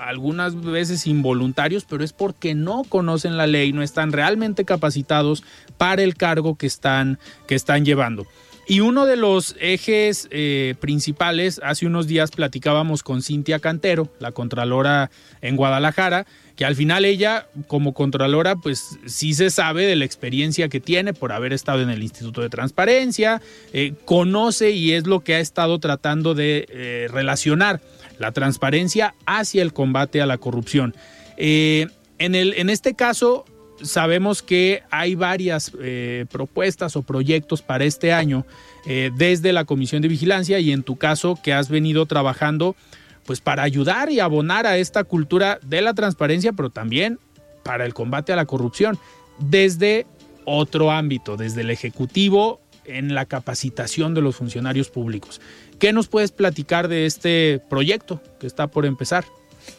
[0.00, 5.44] algunas veces involuntarios, pero es porque no conocen la ley, no están realmente capacitados
[5.76, 8.26] para el cargo que están, que están llevando.
[8.70, 14.30] Y uno de los ejes eh, principales, hace unos días platicábamos con Cintia Cantero, la
[14.30, 15.10] contralora
[15.40, 20.68] en Guadalajara, que al final ella como contralora pues sí se sabe de la experiencia
[20.68, 25.20] que tiene por haber estado en el Instituto de Transparencia, eh, conoce y es lo
[25.20, 27.80] que ha estado tratando de eh, relacionar
[28.20, 30.94] la transparencia hacia el combate a la corrupción.
[31.36, 31.90] en,
[32.34, 33.46] el, en este caso,
[33.82, 38.46] sabemos que hay varias eh, propuestas o proyectos para este año
[38.86, 42.76] eh, desde la Comisión de Vigilancia y en tu caso que has venido trabajando
[43.24, 47.18] pues para ayudar y abonar a esta cultura de la transparencia, pero también
[47.62, 48.98] para el combate a la corrupción
[49.38, 50.06] desde
[50.44, 55.40] otro ámbito, desde el Ejecutivo en la capacitación de los funcionarios públicos.
[55.80, 59.24] ¿Qué nos puedes platicar de este proyecto que está por empezar?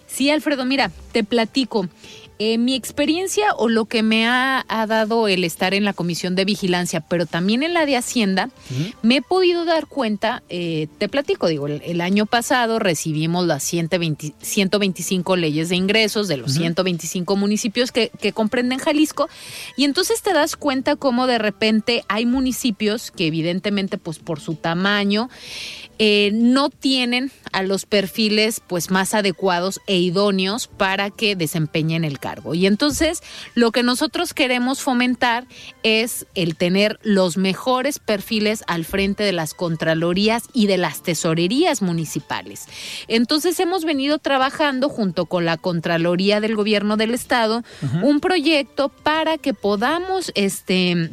[0.08, 1.88] Sí, Alfredo, mira, te platico.
[2.44, 6.34] Eh, mi experiencia o lo que me ha, ha, dado el estar en la comisión
[6.34, 8.50] de vigilancia, pero también en la de Hacienda,
[9.04, 14.34] me he podido dar cuenta, eh, te platico, digo, el, año pasado recibimos las 120,
[14.42, 19.30] 125 leyes de ingresos de los 125 municipios que, que comprenden Jalisco,
[19.78, 24.56] y entonces te das cuenta cómo de repente hay municipios que evidentemente, pues por su
[24.56, 25.30] tamaño,
[26.00, 32.20] eh, no tienen a los perfiles pues más adecuados e idóneos para que desempeñen el
[32.20, 32.54] cargo.
[32.54, 33.22] Y entonces
[33.56, 35.46] lo que nosotros queremos fomentar
[35.84, 41.82] es el tener los mejores perfiles al frente de las contralorías y de las tesorerías
[41.82, 42.68] municipales.
[43.08, 47.64] Entonces hemos venido trabajando junto con la Contraloría del Gobierno del Estado
[48.02, 51.12] un proyecto para que podamos este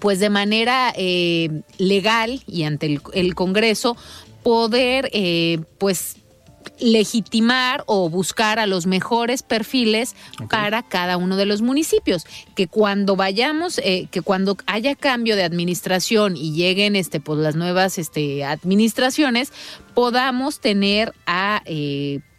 [0.00, 3.96] pues de manera eh, legal y ante el, Congreso
[4.42, 6.16] poder eh, pues
[6.80, 10.14] legitimar o buscar a los mejores perfiles
[10.50, 12.26] para cada uno de los municipios.
[12.54, 17.56] Que cuando vayamos, eh, que cuando haya cambio de administración y lleguen este, pues, las
[17.56, 19.52] nuevas este, administraciones,
[19.94, 21.62] podamos tener a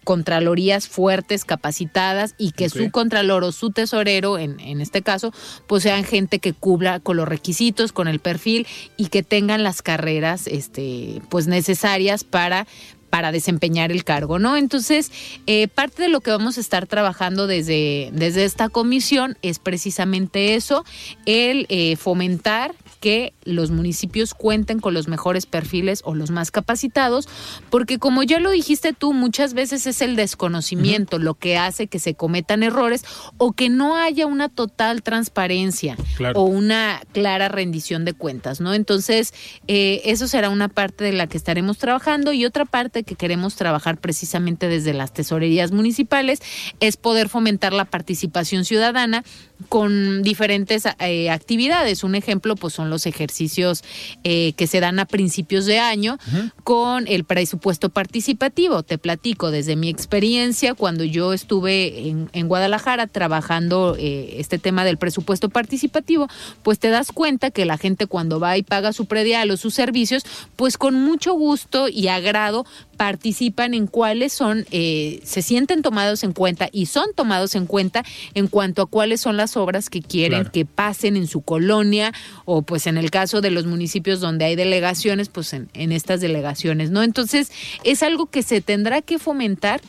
[0.09, 5.31] contralorías fuertes, capacitadas y que su contralor o su tesorero, en, en este caso,
[5.67, 8.65] pues sean gente que cubra con los requisitos, con el perfil
[8.97, 12.65] y que tengan las carreras este, pues necesarias para
[13.09, 14.57] para desempeñar el cargo, ¿no?
[14.57, 15.11] Entonces,
[15.47, 20.55] eh, parte de lo que vamos a estar trabajando desde, desde esta comisión es precisamente
[20.55, 20.85] eso,
[21.25, 27.27] el eh, fomentar que los municipios cuenten con los mejores perfiles o los más capacitados,
[27.69, 31.99] porque como ya lo dijiste tú, muchas veces es el desconocimiento lo que hace que
[31.99, 33.03] se cometan errores
[33.37, 35.97] o que no haya una total transparencia
[36.35, 38.73] o una clara rendición de cuentas, ¿no?
[38.73, 39.33] Entonces,
[39.67, 43.55] eh, eso será una parte de la que estaremos trabajando y otra parte que queremos
[43.55, 46.41] trabajar precisamente desde las tesorerías municipales
[46.79, 49.23] es poder fomentar la participación ciudadana
[49.67, 52.03] con diferentes eh, actividades.
[52.03, 53.83] Un ejemplo, pues son los ejercicios
[54.23, 56.17] eh, que se dan a principios de año
[56.63, 58.83] con el presupuesto participativo.
[58.83, 64.97] Te platico desde mi experiencia cuando yo estuve en, Guadalajara trabajando eh, este tema del
[64.97, 66.27] presupuesto participativo,
[66.63, 69.73] pues te das cuenta que la gente cuando va y paga su predial o sus
[69.75, 70.23] servicios,
[70.55, 72.65] pues con mucho gusto y agrado
[72.99, 78.03] participan en cuáles son, eh, se sienten tomados en cuenta y son tomados en cuenta
[78.33, 82.11] en cuanto a cuáles son las obras que quieren que pasen en su colonia
[82.43, 86.19] o pues en el caso de los municipios donde hay delegaciones, pues en, en estas
[86.19, 87.01] delegaciones, ¿no?
[87.01, 87.53] Entonces
[87.85, 89.79] es algo que se tendrá que fomentar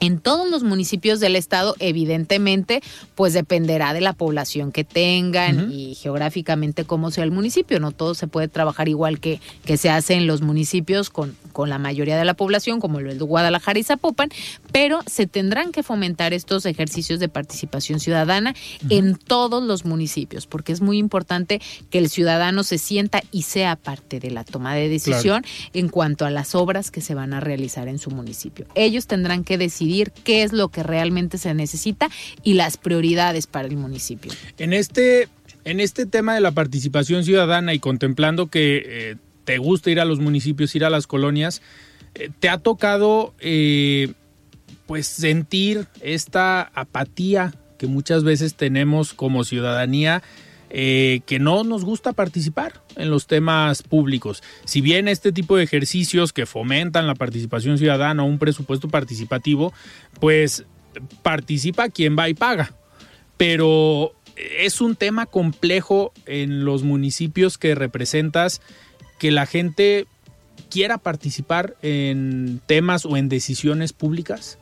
[0.00, 2.82] en todos los municipios del estado, evidentemente,
[3.14, 7.80] pues dependerá de la población que tengan y geográficamente cómo sea el municipio.
[7.80, 11.68] No todo se puede trabajar igual que, que se hace en los municipios con, con
[11.68, 14.30] la mayoría de la población, como el de Guadalajara y Zapopan,
[14.70, 18.54] pero se tendrán que fomentar estos ejercicios de participación ciudadana
[18.90, 23.76] en todos los municipios, porque es muy importante que el ciudadano se sienta y sea
[23.76, 27.40] parte de la toma de decisión en cuanto a las obras que se van a
[27.40, 28.66] realizar en su municipio.
[28.74, 29.87] Ellos tendrán que decidir
[30.24, 32.08] qué es lo que realmente se necesita
[32.42, 34.32] y las prioridades para el municipio.
[34.58, 35.28] En este,
[35.64, 40.04] en este tema de la participación ciudadana y contemplando que eh, te gusta ir a
[40.04, 41.62] los municipios, ir a las colonias,
[42.14, 44.12] eh, ¿te ha tocado eh,
[44.86, 50.22] pues sentir esta apatía que muchas veces tenemos como ciudadanía?
[50.70, 54.42] Eh, que no nos gusta participar en los temas públicos.
[54.66, 59.72] Si bien este tipo de ejercicios que fomentan la participación ciudadana o un presupuesto participativo,
[60.20, 60.66] pues
[61.22, 62.74] participa quien va y paga.
[63.38, 68.60] Pero es un tema complejo en los municipios que representas
[69.18, 70.06] que la gente
[70.70, 74.58] quiera participar en temas o en decisiones públicas.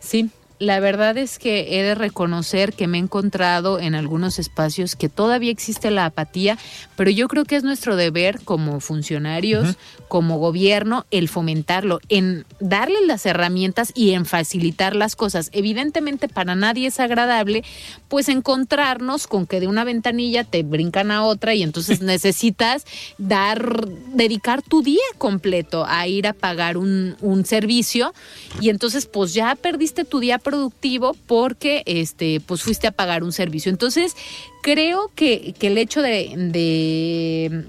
[0.00, 0.30] Sí,
[0.64, 5.08] la verdad es que he de reconocer que me he encontrado en algunos espacios que
[5.08, 6.58] todavía existe la apatía,
[6.96, 9.76] pero yo creo que es nuestro deber como funcionarios,
[10.08, 15.50] como gobierno, el fomentarlo, en darles las herramientas y en facilitar las cosas.
[15.52, 17.64] Evidentemente para nadie es agradable
[18.08, 22.84] pues encontrarnos con que de una ventanilla te brincan a otra y entonces necesitas
[23.18, 28.14] dar, dedicar tu día completo a ir a pagar un, un servicio
[28.60, 33.32] y entonces pues ya perdiste tu día productivo porque este, pues fuiste a pagar un
[33.32, 33.70] servicio.
[33.70, 34.14] Entonces,
[34.62, 37.64] creo que, que el hecho de,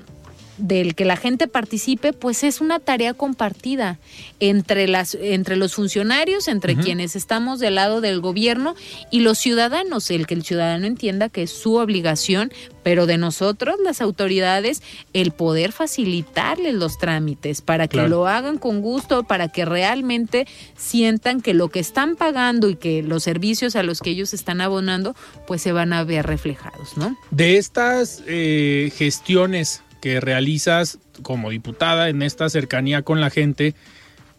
[0.57, 3.99] del que la gente participe, pues es una tarea compartida
[4.39, 8.75] entre las entre los funcionarios, entre quienes estamos del lado del gobierno
[9.11, 12.51] y los ciudadanos, el que el ciudadano entienda que es su obligación,
[12.83, 14.81] pero de nosotros las autoridades
[15.13, 20.47] el poder facilitarles los trámites para que lo hagan con gusto, para que realmente
[20.77, 24.61] sientan que lo que están pagando y que los servicios a los que ellos están
[24.61, 25.15] abonando,
[25.47, 27.17] pues se van a ver reflejados, ¿no?
[27.31, 33.73] De estas eh, gestiones que realizas como diputada en esta cercanía con la gente,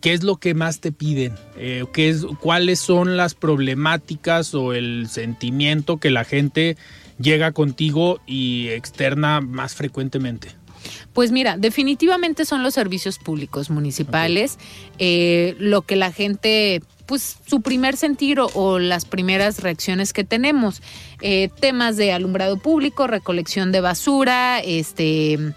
[0.00, 1.34] ¿qué es lo que más te piden?
[1.56, 6.76] Eh, ¿qué es, ¿Cuáles son las problemáticas o el sentimiento que la gente
[7.18, 10.50] llega contigo y externa más frecuentemente?
[11.12, 14.60] Pues mira, definitivamente son los servicios públicos municipales,
[15.00, 20.82] eh, lo que la gente pues su primer sentir o, las primeras reacciones que tenemos.
[21.22, 25.54] Eh, temas de alumbrado público, recolección de basura, este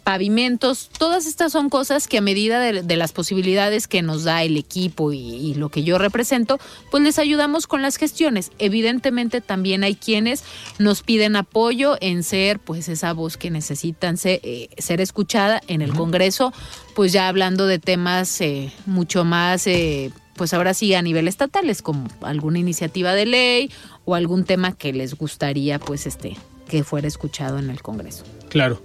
[0.00, 4.56] pavimentos, todas estas son cosas que a medida de, las posibilidades que nos da el
[4.56, 6.58] equipo y, lo que yo represento,
[6.90, 8.50] pues les ayudamos con las gestiones.
[8.58, 10.42] Evidentemente también hay quienes
[10.78, 15.82] nos piden apoyo en ser pues esa voz que necesitan ser, eh, ser escuchada en
[15.82, 16.52] el Congreso,
[16.94, 19.66] pues ya hablando de temas eh, mucho más...
[19.66, 20.10] Eh,
[20.40, 23.70] pues ahora sí a nivel estatales, como alguna iniciativa de ley
[24.06, 26.34] o algún tema que les gustaría pues este
[26.66, 28.24] que fuera escuchado en el Congreso.
[28.48, 28.82] Claro.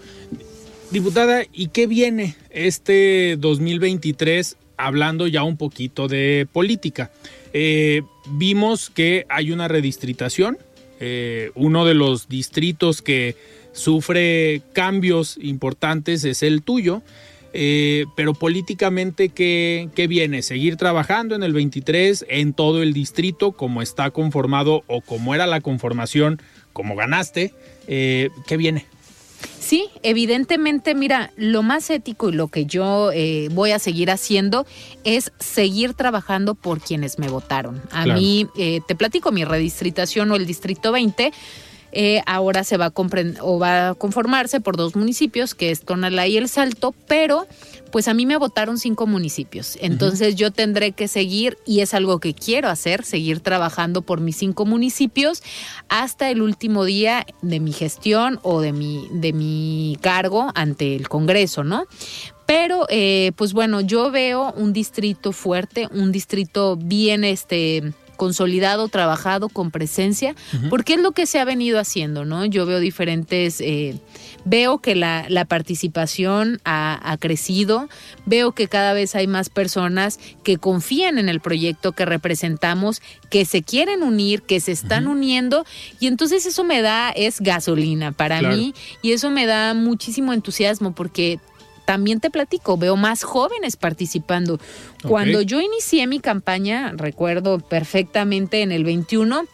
[0.91, 7.09] Diputada, ¿y qué viene este 2023 hablando ya un poquito de política?
[7.53, 8.01] Eh,
[8.31, 10.57] vimos que hay una redistritación,
[10.99, 13.37] eh, uno de los distritos que
[13.71, 17.01] sufre cambios importantes es el tuyo.
[17.57, 20.41] Eh, pero políticamente, ¿qué, ¿qué, viene?
[20.41, 25.47] ¿Seguir trabajando en el 23 en todo el distrito como está conformado o como era
[25.47, 26.41] la conformación,
[26.73, 27.53] como ganaste?
[27.87, 28.85] Eh, ¿Qué viene?
[29.57, 34.65] Sí, evidentemente, mira, lo más ético y lo que yo eh, voy a seguir haciendo
[35.05, 37.81] es seguir trabajando por quienes me votaron.
[37.89, 41.31] A mí, te platico, mi redistritación o el Distrito 20
[41.97, 42.93] eh, ahora se va a
[43.41, 47.47] o va a conformarse por dos municipios, que es Tonalá y El Salto, pero
[47.89, 49.77] pues a mí me votaron cinco municipios.
[49.79, 54.35] Entonces yo tendré que seguir, y es algo que quiero hacer, seguir trabajando por mis
[54.35, 55.41] cinco municipios
[55.87, 61.07] hasta el último día de mi gestión o de mi, de mi cargo ante el
[61.07, 61.85] Congreso, ¿no?
[62.45, 69.49] Pero, eh, pues bueno, yo veo un distrito fuerte, un distrito bien, este, consolidado, trabajado,
[69.49, 70.35] con presencia,
[70.69, 72.45] porque es lo que se ha venido haciendo, ¿no?
[72.45, 73.99] Yo veo diferentes, eh,
[74.45, 77.87] veo que la, participación ha, crecido,
[78.25, 83.45] veo que cada vez hay más personas que confían en el proyecto que representamos, que
[83.45, 85.65] se quieren unir, que se están uniendo,
[85.99, 90.93] y entonces eso me da, es gasolina para mí, y eso me da muchísimo entusiasmo,
[90.93, 91.39] porque
[91.85, 94.59] también te platico, veo más jóvenes participando.
[95.07, 99.45] Cuando yo inicié mi campaña, recuerdo perfectamente en el 21,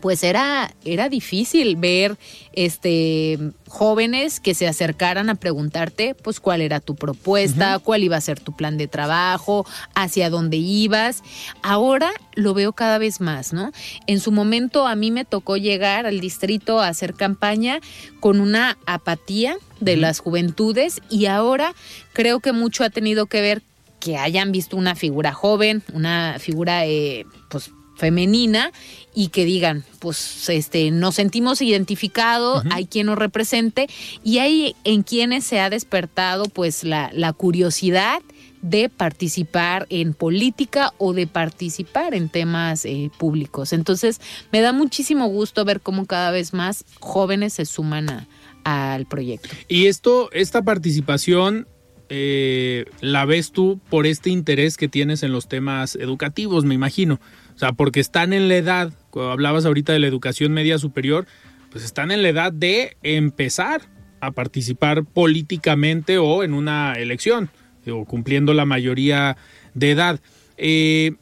[0.00, 2.16] pues era, era difícil ver
[2.52, 3.38] este
[3.68, 8.40] jóvenes que se acercaran a preguntarte pues cuál era tu propuesta, cuál iba a ser
[8.40, 11.22] tu plan de trabajo, hacia dónde ibas.
[11.62, 13.70] Ahora lo veo cada vez más, ¿no?
[14.06, 17.80] En su momento a mí me tocó llegar al distrito a hacer campaña
[18.18, 21.74] con una apatía de las juventudes y ahora
[22.12, 23.62] creo que mucho ha tenido que ver
[24.00, 27.70] que hayan visto una figura joven, una figura eh, pues
[28.00, 28.72] femenina
[29.14, 33.88] y que digan, pues este, nos sentimos identificados, hay quien nos represente
[34.24, 38.22] y hay en quienes se ha despertado pues la, la curiosidad
[38.62, 43.72] de participar en política o de participar en temas eh, públicos.
[43.72, 44.20] Entonces,
[44.52, 48.26] me da muchísimo gusto ver cómo cada vez más jóvenes se suman
[48.64, 49.48] al proyecto.
[49.68, 51.66] Y esto, esta participación,
[52.10, 57.20] eh, la ves tú por este interés que tienes en los temas educativos, me imagino.
[57.60, 61.26] O sea, porque están en la edad, cuando hablabas ahorita de la educación media superior,
[61.70, 63.82] pues están en la edad de empezar
[64.22, 67.50] a participar políticamente o en una elección,
[67.86, 69.36] o cumpliendo la mayoría
[69.74, 70.20] de edad.
[70.56, 71.16] Eh,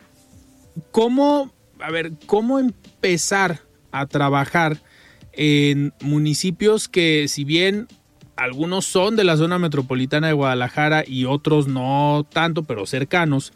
[0.92, 4.80] ¿Cómo, a ver, cómo empezar a trabajar
[5.32, 7.88] en municipios que si bien
[8.36, 13.52] algunos son de la zona metropolitana de Guadalajara y otros no tanto, pero cercanos,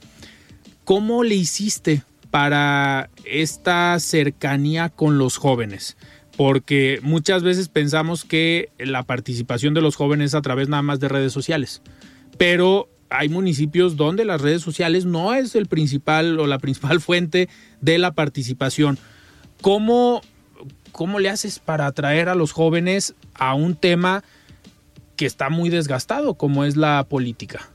[0.82, 2.02] ¿cómo le hiciste
[2.32, 5.96] para esta cercanía con los jóvenes?
[6.36, 10.98] Porque muchas veces pensamos que la participación de los jóvenes es a través nada más
[10.98, 11.82] de redes sociales,
[12.38, 17.48] pero hay municipios donde las redes sociales no es el principal o la principal fuente
[17.80, 18.98] de la participación.
[19.60, 20.22] ¿Cómo,
[20.90, 24.24] cómo le haces para atraer a los jóvenes a un tema
[25.16, 27.68] que está muy desgastado, como es la política.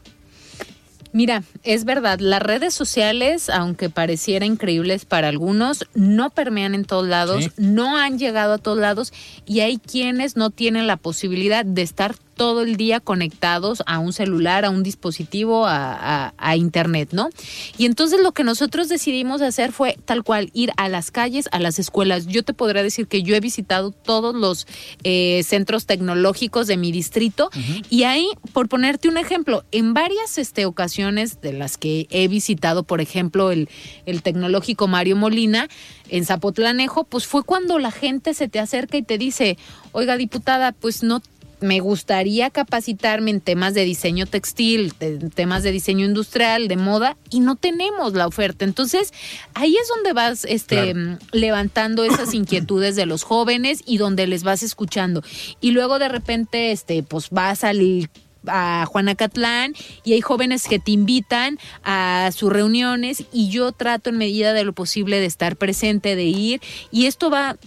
[1.13, 7.07] Mira, es verdad, las redes sociales, aunque pareciera increíbles para algunos, no permean en todos
[7.07, 9.13] lados, no han llegado a todos lados
[9.45, 14.13] y hay quienes no tienen la posibilidad de estar todo el día conectados a un
[14.13, 17.29] celular, a un dispositivo, a, internet, ¿no?
[17.77, 21.59] Y entonces lo que nosotros decidimos hacer fue tal cual ir a las calles, a
[21.59, 22.25] las escuelas.
[22.27, 24.65] Yo te podría decir que yo he visitado todos los
[25.03, 27.49] eh, centros tecnológicos de mi distrito
[27.89, 32.83] y ahí, por ponerte un ejemplo, en varias este, ocasiones de las que he visitado,
[32.83, 33.69] por ejemplo, el,
[34.05, 35.67] el tecnológico Mario Molina,
[36.09, 39.57] en Zapotlanejo, pues fue cuando la gente se te acerca y te dice,
[39.91, 41.21] oiga diputada, pues no
[41.59, 44.93] me gustaría capacitarme en temas de diseño textil,
[45.33, 48.65] temas de diseño industrial, de moda, y no tenemos la oferta.
[48.65, 49.13] Entonces,
[49.53, 50.93] ahí es donde vas este,
[51.31, 55.23] levantando esas inquietudes de los jóvenes y donde les vas escuchando.
[55.61, 58.09] Y luego de repente, este, pues vas al
[58.49, 59.73] a Juanacatlán
[60.05, 64.63] y hay jóvenes que te invitan a sus reuniones y yo trato en medida de
[64.63, 67.57] lo posible de estar presente, de ir y esto va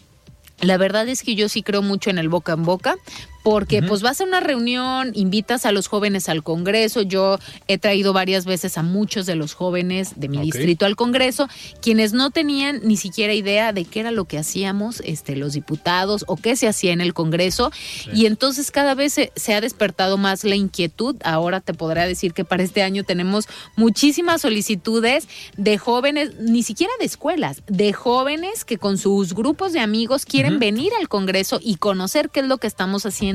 [0.61, 2.97] la verdad es que yo sí creo mucho en el boca en boca,
[3.43, 7.39] porque pues vas a una reunión, invitas a los jóvenes al Congreso, yo
[7.69, 11.49] he traído varias veces a muchos de los jóvenes de mi distrito al Congreso,
[11.81, 16.25] quienes no tenían ni siquiera idea de qué era lo que hacíamos este, los diputados
[16.29, 17.73] o qué se hacía en el Congreso,
[18.13, 22.45] y entonces cada vez se, ha despertado más la inquietud, ahora te podré decir que
[22.45, 28.79] para este año tenemos muchísimas solicitudes de jóvenes, ni siquiera de escuelas, de jóvenes que
[28.79, 32.67] con sus grupos de amigos quieren venir al Congreso y conocer qué es lo que
[32.67, 33.30] estamos haciendo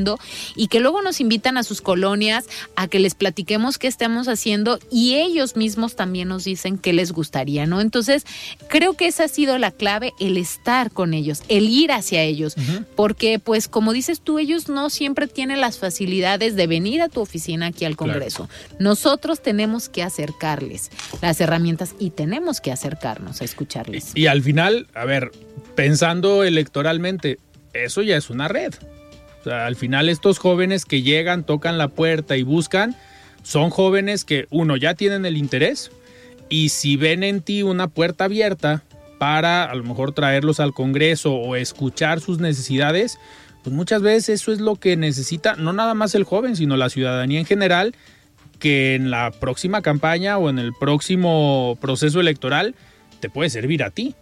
[0.56, 4.80] y que luego nos invitan a sus colonias a que les platiquemos qué estamos haciendo
[4.92, 7.82] y ellos mismos también nos dicen qué les gustaría, ¿no?
[7.82, 8.26] Entonces,
[8.68, 12.56] creo que esa ha sido la clave, el estar con ellos, el ir hacia ellos,
[12.96, 17.22] porque pues como dices tú, ellos no siempre tienen las facilidades de venir a tu
[17.22, 18.50] oficina aquí al Congreso.
[18.80, 20.92] Nosotros tenemos que acercarles
[21.22, 24.12] las herramientas y tenemos que acercarnos a escucharles.
[24.16, 25.32] y al final, a ver,
[25.76, 27.40] pensando electoralmente,
[27.74, 28.74] eso ya es una red
[29.48, 32.96] al final estos jóvenes que llegan, tocan la puerta y buscan,
[33.44, 35.92] son jóvenes que uno ya tienen el interés
[36.50, 38.84] y si ven en ti una puerta abierta
[39.18, 43.18] para a lo mejor traerlos al Congreso o escuchar sus necesidades,
[43.64, 46.90] pues muchas veces eso es lo que necesita no nada más el joven, sino la
[46.90, 47.96] ciudadanía en general,
[48.60, 52.76] que en la próxima campaña o en el próximo proceso electoral
[53.20, 54.16] te puede servir a ti.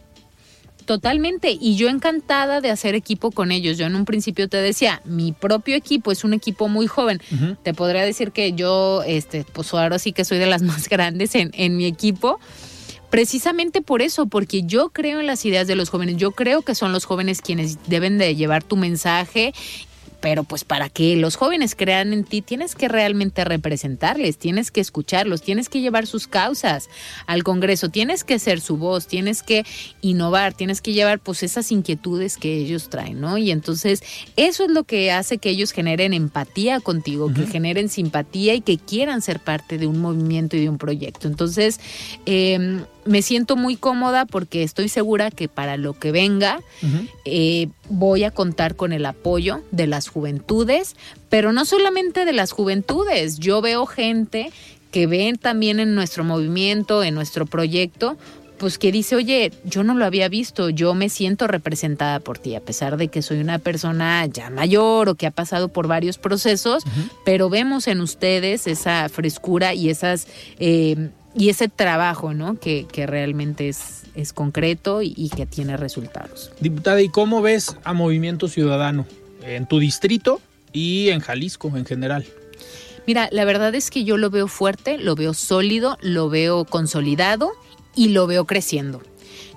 [0.85, 3.77] Totalmente, y yo encantada de hacer equipo con ellos.
[3.77, 7.21] Yo en un principio te decía, mi propio equipo es un equipo muy joven.
[7.63, 11.35] Te podría decir que yo, este, pues ahora sí que soy de las más grandes
[11.35, 12.39] en, en mi equipo.
[13.09, 16.73] Precisamente por eso, porque yo creo en las ideas de los jóvenes, yo creo que
[16.73, 19.53] son los jóvenes quienes deben de llevar tu mensaje
[20.23, 24.79] pero pues para que los jóvenes crean en ti, tienes que realmente representarles, tienes que
[24.79, 26.89] escucharlos, tienes que llevar sus causas
[27.27, 29.65] al Congreso, tienes que ser su voz, tienes que
[29.99, 33.37] innovar, tienes que llevar pues esas inquietudes que ellos traen, ¿no?
[33.37, 34.01] Y entonces
[34.37, 38.77] eso es lo que hace que ellos generen empatía contigo, que generen simpatía y que
[38.77, 41.27] quieran ser parte de un movimiento y de un proyecto.
[41.27, 41.81] Entonces,
[42.25, 46.59] eh, me siento muy cómoda porque estoy segura que para lo que venga
[47.25, 50.95] eh, voy a contar con el apoyo de las juventudes,
[51.29, 53.39] pero no solamente de las juventudes.
[53.39, 54.51] Yo veo gente
[54.91, 58.17] que ven también en nuestro movimiento, en nuestro proyecto,
[58.57, 62.55] pues que dice, oye, yo no lo había visto, yo me siento representada por ti,
[62.55, 66.17] a pesar de que soy una persona ya mayor o que ha pasado por varios
[66.17, 66.83] procesos,
[67.25, 70.27] pero vemos en ustedes esa frescura y esas...
[70.59, 72.59] Eh, y ese trabajo, ¿no?
[72.59, 76.51] Que, realmente es, es concreto y, que tiene resultados.
[76.59, 79.05] Diputada, ¿y cómo ves a Movimiento Ciudadano
[79.43, 82.25] en tu distrito y en Jalisco en general?
[83.05, 87.51] Mira, la verdad es que yo lo veo fuerte, lo veo sólido, lo veo consolidado
[87.95, 89.01] y lo veo creciendo.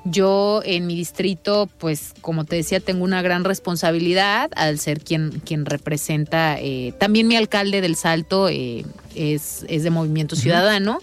[0.08, 5.42] Yo en mi distrito, pues como te decía, tengo una gran responsabilidad al ser quien,
[5.44, 8.84] quien representa, eh, también mi alcalde del Salto eh,
[9.16, 11.00] es, es, de Movimiento Ciudadano,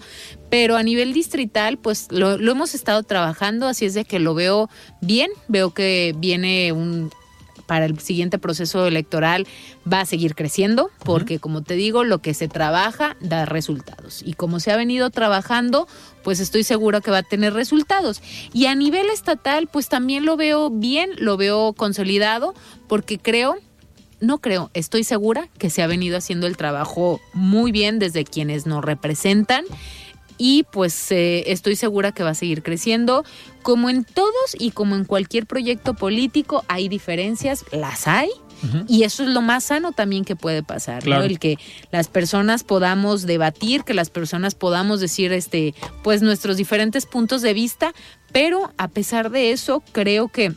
[0.48, 4.32] pero a nivel distrital, pues lo, lo hemos estado trabajando, así es de que lo
[4.34, 4.70] veo
[5.02, 7.10] bien, veo que viene un
[7.66, 9.46] para el siguiente proceso electoral
[9.90, 14.22] va a seguir creciendo, porque como te digo, lo que se trabaja da resultados.
[14.24, 15.88] Y como se ha venido trabajando,
[16.22, 18.22] pues estoy segura que va a tener resultados.
[18.52, 22.54] Y a nivel estatal, pues también lo veo bien, lo veo consolidado,
[22.88, 23.56] porque creo
[24.20, 28.64] no creo, estoy segura que se ha venido haciendo el trabajo muy bien desde quienes
[28.64, 29.64] nos representan
[30.38, 33.24] y pues eh, estoy segura que va a seguir creciendo.
[33.62, 38.28] Como en todos y como en cualquier proyecto político hay diferencias, las hay,
[38.88, 41.22] Y eso es lo más sano también que puede pasar, ¿no?
[41.22, 41.58] El que
[41.90, 47.52] las personas podamos debatir, que las personas podamos decir, este, pues nuestros diferentes puntos de
[47.52, 47.92] vista,
[48.32, 50.54] pero a pesar de eso, creo que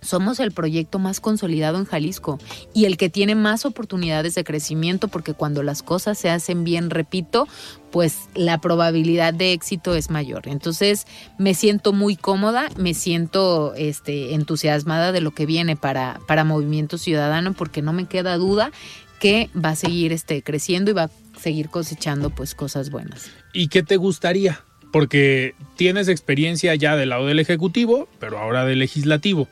[0.00, 2.38] somos el proyecto más consolidado en Jalisco
[2.74, 6.90] y el que tiene más oportunidades de crecimiento porque cuando las cosas se hacen bien,
[6.90, 7.46] repito,
[7.90, 10.48] pues la probabilidad de éxito es mayor.
[10.48, 11.06] Entonces
[11.38, 16.98] me siento muy cómoda, me siento este, entusiasmada de lo que viene para, para Movimiento
[16.98, 18.70] Ciudadano porque no me queda duda
[19.18, 23.30] que va a seguir este, creciendo y va a seguir cosechando pues cosas buenas.
[23.52, 24.62] ¿Y qué te gustaría?
[24.92, 29.48] Porque tienes experiencia ya del lado del Ejecutivo, pero ahora del Legislativo.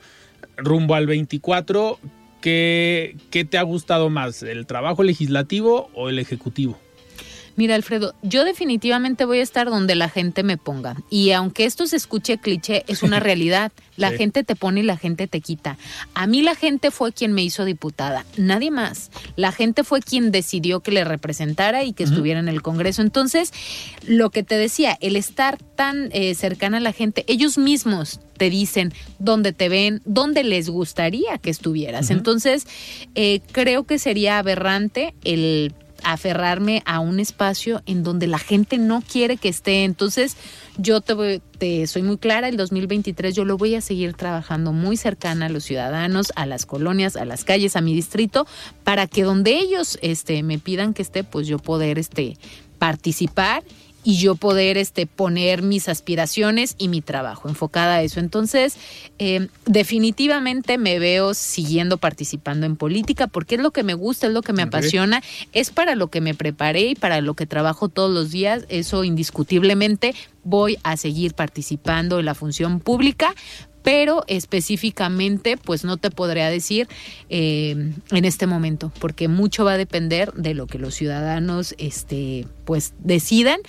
[0.56, 1.98] Rumbo al 24,
[2.40, 4.42] ¿qué, qué te ha gustado más?
[4.42, 6.78] ¿El trabajo legislativo o el Ejecutivo?
[7.56, 10.96] Mira, Alfredo, yo definitivamente voy a estar donde la gente me ponga.
[11.10, 13.72] Y aunque esto se escuche cliché, es una realidad.
[13.96, 14.18] La Sí.
[14.18, 15.78] gente te pone y la gente te quita.
[16.12, 19.10] A mí la gente fue quien me hizo diputada, nadie más.
[19.36, 23.00] La gente fue quien decidió que le representara y que estuviera en el Congreso.
[23.00, 23.52] Entonces,
[24.06, 28.50] lo que te decía, el estar tan eh, cercana a la gente, ellos mismos te
[28.50, 32.10] dicen dónde te ven, dónde les gustaría que estuvieras.
[32.10, 32.66] Entonces,
[33.14, 35.72] eh, creo que sería aberrante el
[36.12, 39.84] aferrarme a un espacio en donde la gente no quiere que esté.
[39.84, 40.36] Entonces,
[40.78, 44.72] yo te, voy- te soy muy clara, el 2023 yo lo voy a seguir trabajando
[44.72, 48.46] muy cercana a los ciudadanos, a las colonias, a las calles, a mi distrito,
[48.84, 52.36] para que donde ellos este, me pidan que esté, pues yo poder este,
[52.78, 53.62] participar
[54.06, 58.20] y yo poder este, poner mis aspiraciones y mi trabajo enfocada a eso.
[58.20, 58.76] Entonces,
[59.18, 64.32] eh, definitivamente me veo siguiendo participando en política porque es lo que me gusta, es
[64.32, 67.88] lo que me apasiona, es para lo que me preparé y para lo que trabajo
[67.88, 68.64] todos los días.
[68.68, 73.34] Eso indiscutiblemente voy a seguir participando en la función pública.
[73.86, 76.88] Pero específicamente, pues no te podría decir
[77.30, 82.48] eh, en este momento, porque mucho va a depender de lo que los ciudadanos, este,
[82.64, 83.60] pues decidan.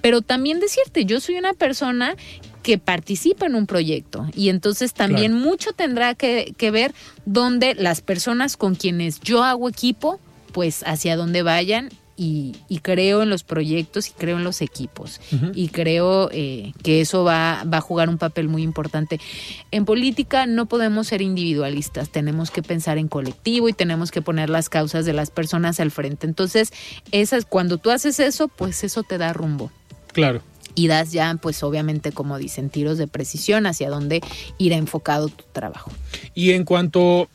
[0.00, 2.16] Pero también decirte, yo soy una persona
[2.62, 6.94] que participa en un proyecto y entonces también mucho tendrá que, que ver
[7.26, 10.18] donde las personas con quienes yo hago equipo,
[10.52, 15.20] pues hacia dónde vayan y, y creo en los proyectos y creo en los equipos
[15.54, 19.20] y creo eh, que eso va, va a jugar un papel muy importante.
[19.70, 24.48] En política no podemos ser individualistas, tenemos que pensar en colectivo y tenemos que poner
[24.48, 26.26] las causas de las personas al frente.
[26.26, 26.72] Entonces,
[27.12, 29.70] esas, cuando tú haces eso, pues eso te da rumbo
[30.12, 30.40] Claro.
[30.74, 34.22] y das ya, pues obviamente, como dicen, tiros de precisión hacia dónde
[34.58, 35.92] irá enfocado tu trabajo.
[36.34, 37.28] Y en cuanto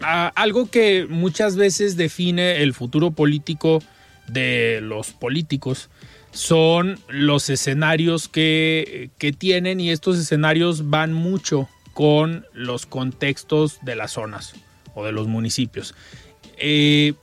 [0.00, 3.82] a algo que muchas veces define el futuro político
[4.28, 5.90] de los políticos,
[6.30, 13.96] son los escenarios que, que tienen y estos escenarios van mucho con los contextos de
[13.96, 14.54] las zonas
[14.94, 15.94] o de los municipios.
[16.58, 17.14] Eh,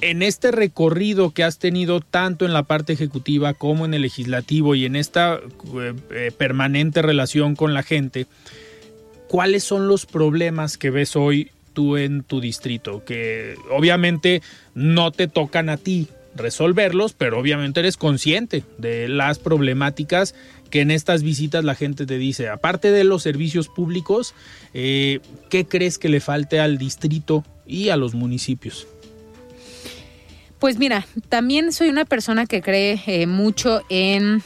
[0.00, 4.74] en este recorrido que has tenido tanto en la parte ejecutiva como en el legislativo
[4.74, 8.26] y en esta eh, eh, permanente relación con la gente,
[9.28, 13.04] ¿cuáles son los problemas que ves hoy tú en tu distrito?
[13.04, 14.42] Que obviamente
[14.74, 20.34] no te tocan a ti resolverlos, pero obviamente eres consciente de las problemáticas
[20.70, 22.48] que en estas visitas la gente te dice.
[22.48, 24.34] Aparte de los servicios públicos,
[24.74, 25.20] eh,
[25.50, 28.86] ¿qué crees que le falte al distrito y a los municipios?
[30.58, 34.42] Pues mira, también soy una persona que cree eh, mucho en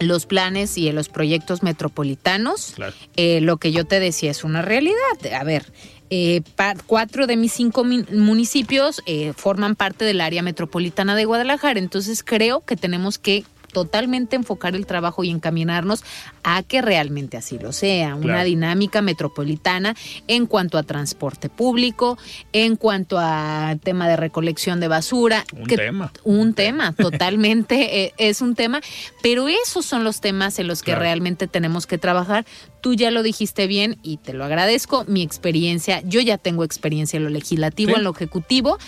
[0.00, 2.72] los planes y en los proyectos metropolitanos.
[2.74, 2.94] Claro.
[3.16, 4.96] Eh, lo que yo te decía es una realidad.
[5.38, 5.72] A ver,
[6.10, 6.42] eh,
[6.86, 12.64] cuatro de mis cinco municipios eh, forman parte del área metropolitana de Guadalajara, entonces creo
[12.64, 16.04] que tenemos que totalmente enfocar el trabajo y encaminarnos
[16.44, 19.94] a que realmente así lo sea, una dinámica metropolitana
[20.28, 22.18] en cuanto a transporte público,
[22.52, 26.12] en cuanto a tema de recolección de basura, Un que- tema.
[26.24, 28.80] un tema, totalmente eh, es un tema,
[29.22, 31.00] pero esos son los temas en los que Claro.
[31.02, 32.46] realmente tenemos que trabajar.
[32.80, 35.04] Tú ya lo dijiste bien y te lo agradezco.
[35.08, 37.96] Mi experiencia, yo ya tengo experiencia en lo legislativo, Sí.
[37.98, 38.78] en lo ejecutivo,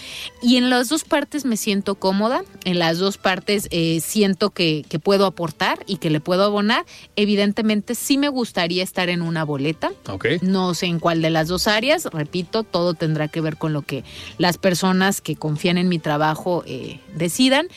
[0.40, 2.44] y en las dos partes me siento cómoda.
[2.64, 6.84] En las dos partes eh, siento que, que puedo aportar y que le puedo abonar.
[7.16, 9.92] Evidentemente, sí me gustaría estar en una boleta.
[10.08, 10.26] Ok.
[10.42, 13.82] No sé en cuál de las dos áreas, repito, todo tendrá que ver con lo
[13.82, 14.04] que
[14.38, 17.68] las personas que confían en mi trabajo eh, decidan,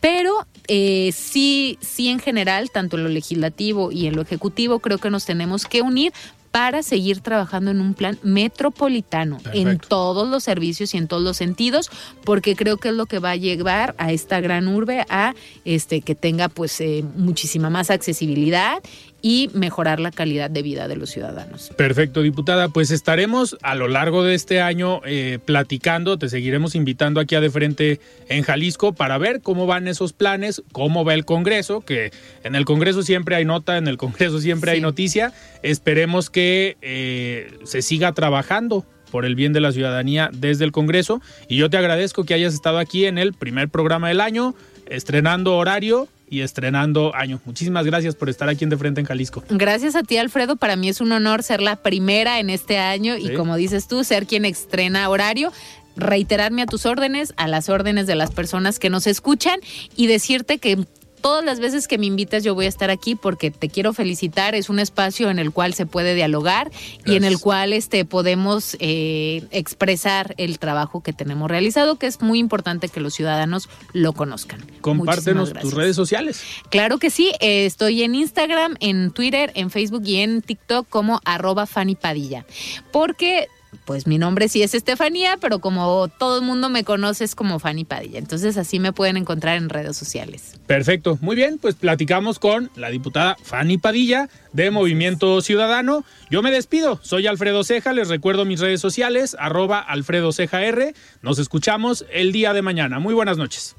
[0.00, 4.98] pero eh, sí, sí en general, tanto en lo legislativo y en lo ejecutivo, creo
[4.98, 6.12] que nos tenemos que unir
[6.50, 11.36] para seguir trabajando en un plan metropolitano en todos los servicios y en todos los
[11.36, 11.90] sentidos,
[12.24, 15.34] porque creo que es lo que va a llevar a esta gran urbe a
[15.64, 18.82] este que tenga pues eh, muchísima más accesibilidad
[19.22, 21.70] y mejorar la calidad de vida de los ciudadanos.
[21.76, 22.68] Perfecto, diputada.
[22.68, 27.40] Pues estaremos a lo largo de este año eh, platicando, te seguiremos invitando aquí a
[27.40, 32.12] De Frente en Jalisco para ver cómo van esos planes, cómo va el Congreso, que
[32.44, 35.32] en el Congreso siempre hay nota, en el Congreso siempre hay noticia.
[35.62, 41.20] Esperemos que eh, se siga trabajando por el bien de la ciudadanía desde el Congreso.
[41.48, 44.54] Y yo te agradezco que hayas estado aquí en el primer programa del año,
[44.88, 47.40] estrenando horario y estrenando año.
[47.44, 49.42] Muchísimas gracias por estar aquí en De Frente en Jalisco.
[49.50, 50.56] Gracias a ti, Alfredo.
[50.56, 54.04] Para mí es un honor ser la primera en este año y como dices tú,
[54.04, 55.52] ser quien estrena horario
[55.96, 59.60] reiterarme a tus órdenes, a las órdenes de las personas que nos escuchan
[59.96, 60.86] y decirte que
[61.20, 64.54] todas las veces que me invitas yo voy a estar aquí porque te quiero felicitar.
[64.54, 66.70] Es un espacio en el cual se puede dialogar
[67.04, 72.20] y en el cual este, podemos eh, expresar el trabajo que tenemos realizado, que es
[72.20, 74.64] muy importante que los ciudadanos lo conozcan.
[74.80, 76.42] Compártenos tus redes sociales.
[76.70, 81.20] Claro que sí, eh, estoy en Instagram, en Twitter, en Facebook y en TikTok como
[81.24, 82.44] arroba Fanny Padilla.
[82.92, 83.48] Porque
[83.84, 87.58] pues mi nombre sí es Estefanía, pero como todo el mundo me conoce es como
[87.58, 88.18] Fanny Padilla.
[88.18, 90.54] Entonces así me pueden encontrar en redes sociales.
[90.66, 96.04] Perfecto, muy bien, pues platicamos con la diputada Fanny Padilla de Movimiento Ciudadano.
[96.30, 100.94] Yo me despido, soy Alfredo Ceja, les recuerdo mis redes sociales, arroba Alfredo Ceja R.
[101.22, 102.98] Nos escuchamos el día de mañana.
[102.98, 103.76] Muy buenas noches.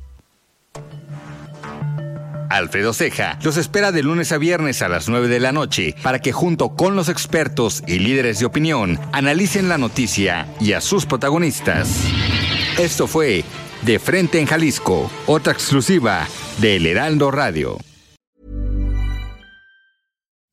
[2.57, 6.19] Alfredo Ceja los espera de lunes a viernes a las 9 de la noche para
[6.19, 11.05] que junto con los expertos y líderes de opinión analicen la noticia y a sus
[11.05, 12.03] protagonistas.
[12.77, 13.43] Esto fue
[13.83, 16.27] De Frente en Jalisco, otra exclusiva
[16.59, 17.77] de El Heraldo Radio.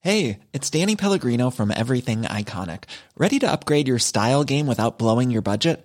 [0.00, 2.84] Hey, it's Danny Pellegrino from Everything Iconic.
[3.16, 5.84] ¿Ready to upgrade your style game without blowing your budget?